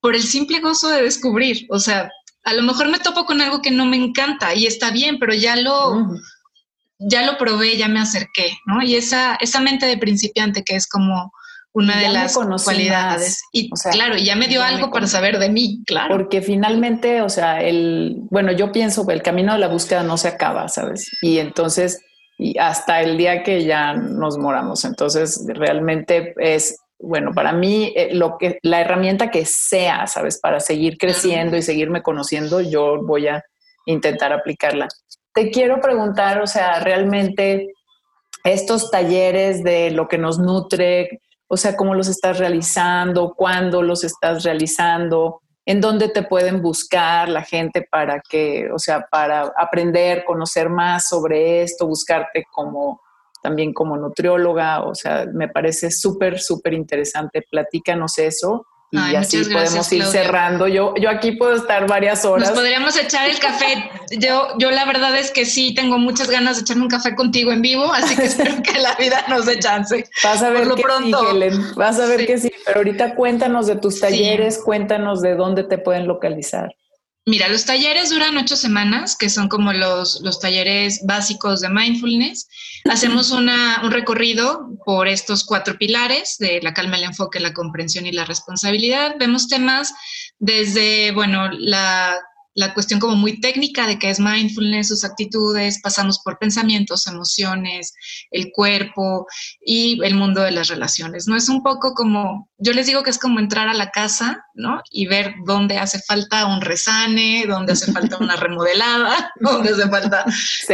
[0.00, 1.66] por el simple gozo de descubrir.
[1.70, 2.10] O sea,
[2.44, 5.34] a lo mejor me topo con algo que no me encanta y está bien, pero
[5.34, 6.08] ya lo,
[7.00, 8.82] ya lo probé, ya me acerqué, ¿no?
[8.82, 11.32] Y esa, esa mente de principiante que es como
[11.72, 13.42] una de las cualidades.
[13.52, 16.16] Y claro, ya me dio algo para saber de mí, claro.
[16.16, 20.16] Porque finalmente, o sea, el, bueno, yo pienso que el camino de la búsqueda no
[20.16, 21.10] se acaba, ¿sabes?
[21.22, 22.02] Y entonces,
[22.38, 24.84] y hasta el día que ya nos moramos.
[24.84, 30.60] Entonces, realmente es bueno, para mí eh, lo que la herramienta que sea, sabes, para
[30.60, 33.42] seguir creciendo y seguirme conociendo, yo voy a
[33.86, 34.88] intentar aplicarla.
[35.34, 37.68] Te quiero preguntar, o sea, realmente
[38.44, 44.04] estos talleres de lo que nos nutre, o sea, cómo los estás realizando, cuándo los
[44.04, 50.24] estás realizando, en dónde te pueden buscar la gente para que, o sea, para aprender,
[50.24, 53.00] conocer más sobre esto, buscarte como
[53.42, 57.42] también como nutrióloga, o sea, me parece súper, súper interesante.
[57.48, 60.66] Platícanos eso y así podemos ir cerrando.
[60.66, 62.48] Yo, yo aquí puedo estar varias horas.
[62.48, 63.90] Nos podríamos echar el café.
[64.18, 67.52] Yo, yo la verdad es que sí tengo muchas ganas de echarme un café contigo
[67.52, 70.04] en vivo, así que espero que la vida nos dé chance.
[70.24, 71.20] Vas a ver lo que pronto.
[71.20, 71.74] sí, Helen.
[71.76, 72.50] Vas a ver que sí.
[72.66, 76.74] Pero ahorita cuéntanos de tus talleres, cuéntanos de dónde te pueden localizar.
[77.26, 82.48] Mira, los talleres duran ocho semanas, que son como los, los talleres básicos de mindfulness.
[82.90, 88.06] Hacemos una, un recorrido por estos cuatro pilares de la calma, el enfoque, la comprensión
[88.06, 89.16] y la responsabilidad.
[89.18, 89.92] Vemos temas
[90.38, 92.18] desde, bueno, la
[92.54, 97.94] la cuestión como muy técnica de qué es mindfulness, sus actitudes, pasamos por pensamientos, emociones,
[98.30, 99.26] el cuerpo
[99.64, 101.36] y el mundo de las relaciones, ¿no?
[101.36, 104.82] Es un poco como, yo les digo que es como entrar a la casa, ¿no?
[104.90, 110.24] Y ver dónde hace falta un resane, dónde hace falta una remodelada, dónde hace falta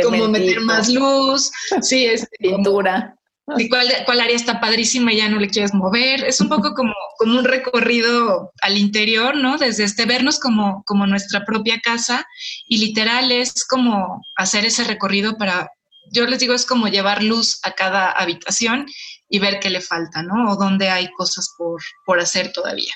[0.03, 1.51] como meter más luz,
[1.83, 3.16] sí, es este, pintura
[3.59, 6.25] y cuál, área está padrísima y ya no le quieres mover.
[6.25, 9.57] Es un poco como, como un recorrido al interior, ¿no?
[9.57, 12.27] Desde este vernos como, como nuestra propia casa
[12.67, 15.71] y literal es como hacer ese recorrido para,
[16.13, 18.87] yo les digo, es como llevar luz a cada habitación
[19.29, 20.51] y ver qué le falta, ¿no?
[20.51, 22.93] O dónde hay cosas por, por hacer todavía.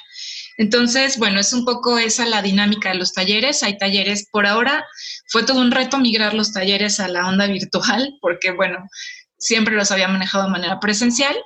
[0.58, 3.62] Entonces, bueno, es un poco esa la dinámica de los talleres.
[3.62, 4.84] Hay talleres, por ahora
[5.28, 8.76] fue todo un reto migrar los talleres a la onda virtual, porque, bueno,
[9.40, 11.36] siempre los había manejado de manera presencial,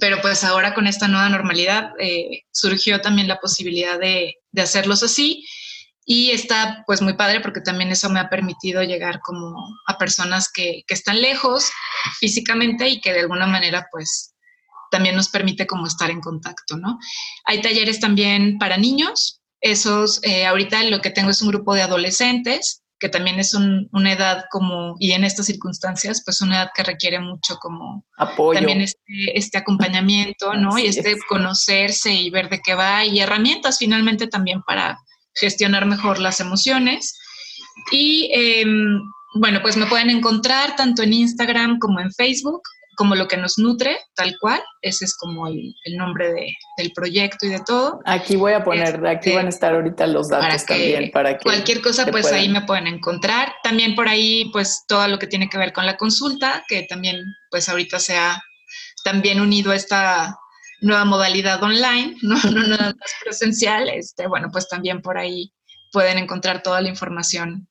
[0.00, 5.44] pero pues ahora con esta nueva normalidad eh, surgió también la posibilidad de, hacerlos así
[6.04, 9.54] y está pues muy padre porque también eso me ha permitido llegar como
[9.86, 11.70] a personas que, están lejos
[12.18, 14.34] físicamente y que de alguna manera pues
[14.90, 16.98] también nos permite como estar en contacto, ¿no?
[17.46, 21.82] Hay talleres también para niños, esos, eh, ahorita lo que tengo es un grupo de
[21.82, 26.84] adolescentes que también es una edad como, y en estas circunstancias, pues una edad que
[26.84, 28.60] requiere mucho como apoyo.
[28.60, 30.78] También este, este acompañamiento, ¿no?
[30.78, 35.00] y este conocerse y ver de qué va, y herramientas finalmente también para
[35.34, 37.18] gestionar mejor las emociones.
[37.90, 39.00] Y em,
[39.34, 42.62] bueno, pues me pueden encontrar tanto en Instagram como en Facebook
[43.02, 44.62] como lo que nos nutre, tal cual.
[44.80, 47.98] Ese es como el, nombre de, del proyecto y de todo.
[48.04, 51.82] Aquí voy a poner, aquí van a estar ahorita los datos también para que cualquier
[51.82, 53.54] cosa, pues ahí me pueden encontrar.
[53.64, 57.24] También por ahí, pues todo lo que tiene que ver con la consulta, que también,
[57.50, 58.40] pues ahorita se ha
[59.02, 60.38] también unido a esta
[60.80, 63.88] nueva modalidad online, no, no nada más presencial.
[63.88, 65.52] Este, bueno, pues también por ahí
[65.90, 67.66] pueden encontrar toda la información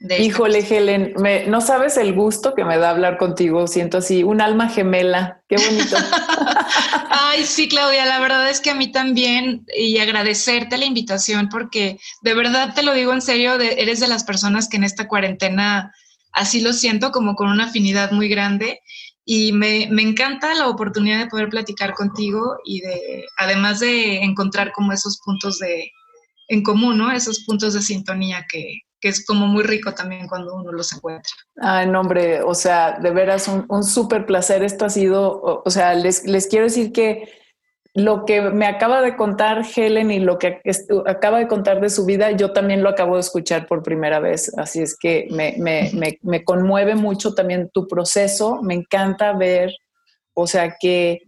[0.00, 1.14] Híjole, Helen,
[1.48, 3.66] no sabes el gusto que me da hablar contigo.
[3.66, 5.42] Siento así, un alma gemela.
[5.48, 5.96] Qué bonito.
[7.10, 11.98] Ay, sí, Claudia, la verdad es que a mí también y agradecerte la invitación porque
[12.22, 15.92] de verdad te lo digo en serio, eres de las personas que en esta cuarentena
[16.32, 18.80] así lo siento como con una afinidad muy grande
[19.24, 24.70] y me, me encanta la oportunidad de poder platicar contigo y de, además de encontrar
[24.72, 25.90] como esos puntos de
[26.48, 27.12] en común, ¿no?
[27.12, 31.30] Esos puntos de sintonía que, que es como muy rico también cuando uno los encuentra.
[31.56, 34.62] Ay, no, hombre, o sea, de veras un, un súper placer.
[34.62, 37.28] Esto ha sido, o, sea, les, les, quiero decir que
[37.94, 40.60] lo que me acaba de contar Helen y lo que
[41.06, 44.52] acaba de contar de su vida, yo también lo acabo de escuchar por primera vez.
[44.56, 48.62] Así es que me, me, me conmueve mucho también tu proceso.
[48.62, 49.74] Me encanta ver,
[50.34, 51.22] o sea, que,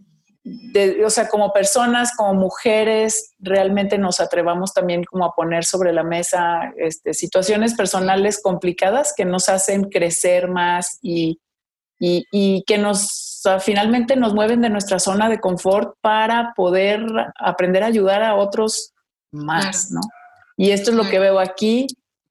[1.05, 6.03] o sea, como personas, como mujeres, realmente nos atrevamos también como a poner sobre la
[6.03, 11.39] mesa este, situaciones personales complicadas que nos hacen crecer más y,
[11.99, 17.03] y, y que nos finalmente nos mueven de nuestra zona de confort para poder
[17.39, 18.93] aprender a ayudar a otros
[19.31, 20.01] más, ¿no?
[20.57, 21.87] Y esto es lo que veo aquí.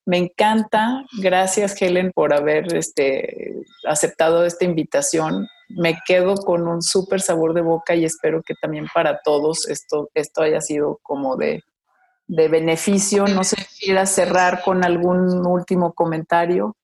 [0.07, 1.05] Me encanta.
[1.21, 5.49] Gracias, Helen, por haber este, aceptado esta invitación.
[5.77, 10.11] Me quedo con un súper sabor de boca y espero que también para todos esto,
[10.15, 11.63] esto haya sido como de,
[12.27, 13.27] de beneficio.
[13.27, 16.77] No sé si quieras cerrar con algún último comentario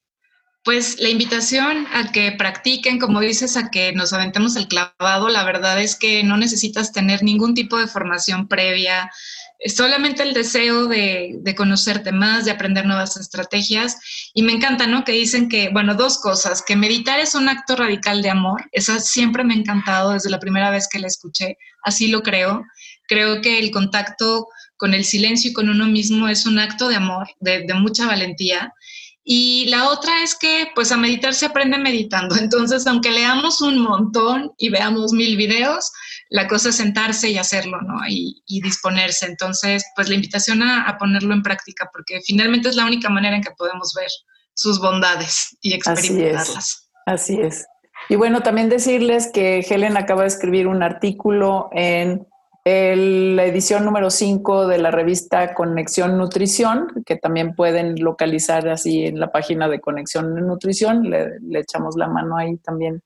[0.67, 5.45] pues la invitación a que practiquen, como dices, a que nos aventemos el clavado, la
[5.45, 9.09] verdad es que no necesitas tener ningún tipo de formación previa,
[9.65, 13.97] solamente el deseo de, conocerte más, de aprender nuevas estrategias.
[14.35, 15.05] Y me encanta, ¿no?
[15.05, 19.01] Que dicen que, bueno, dos cosas, que meditar es un acto radical de amor, esa
[19.01, 22.65] siempre me ha encantado desde la primera vez que la escuché, así lo creo.
[23.09, 26.97] Creo que el contacto con el silencio y con uno mismo es un acto de
[26.97, 28.73] amor, de, de mucha valentía.
[29.29, 32.37] Y la otra es que pues a meditar se aprende meditando.
[32.41, 35.91] Entonces, aunque leamos un montón y veamos mil videos,
[36.29, 38.01] la cosa es sentarse y hacerlo, ¿no?
[38.09, 39.27] Y, disponerse.
[39.27, 43.43] Entonces, pues la invitación a, ponerlo en práctica, porque finalmente es la única manera en
[43.43, 44.09] que podemos ver
[44.55, 46.89] sus bondades y experimentarlas.
[47.07, 47.41] Así es.
[47.41, 47.67] Así es.
[48.09, 52.27] Y bueno, también decirles que Helen acaba de escribir un artículo en
[52.67, 59.21] la edición número 5 de la revista Conexión Nutrición, que también pueden localizar así en
[59.21, 61.09] la página de Conexión Nutrición.
[61.09, 63.03] Le, echamos la mano ahí también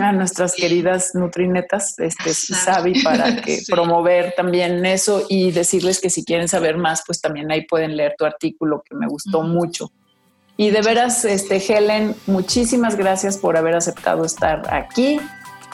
[0.00, 6.24] a nuestras queridas nutrinetas, este Sabi, para que promover también eso y decirles que si
[6.24, 9.90] quieren saber más, pues también ahí pueden leer tu artículo que me gustó mucho.
[10.56, 15.20] Y de veras, este Helen, muchísimas gracias por haber aceptado estar aquí.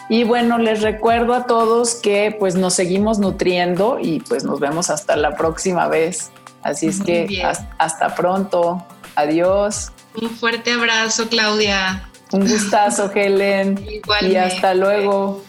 [0.09, 4.89] Y bueno, les recuerdo a todos que pues nos seguimos nutriendo y pues nos vemos
[4.91, 6.31] hasta la próxima vez.
[6.63, 7.43] Así es que
[7.79, 8.85] hasta, pronto.
[9.15, 9.93] Adiós.
[10.21, 12.10] Un fuerte abrazo, Claudia.
[12.33, 13.85] Un gustazo, Helen.
[14.21, 15.45] Y hasta luego.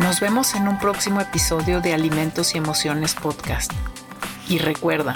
[0.00, 3.72] Nos vemos en un próximo episodio de Alimentos y Emociones Podcast.
[4.48, 5.14] Y recuerda,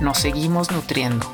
[0.00, 1.26] nos seguimos nutriendo.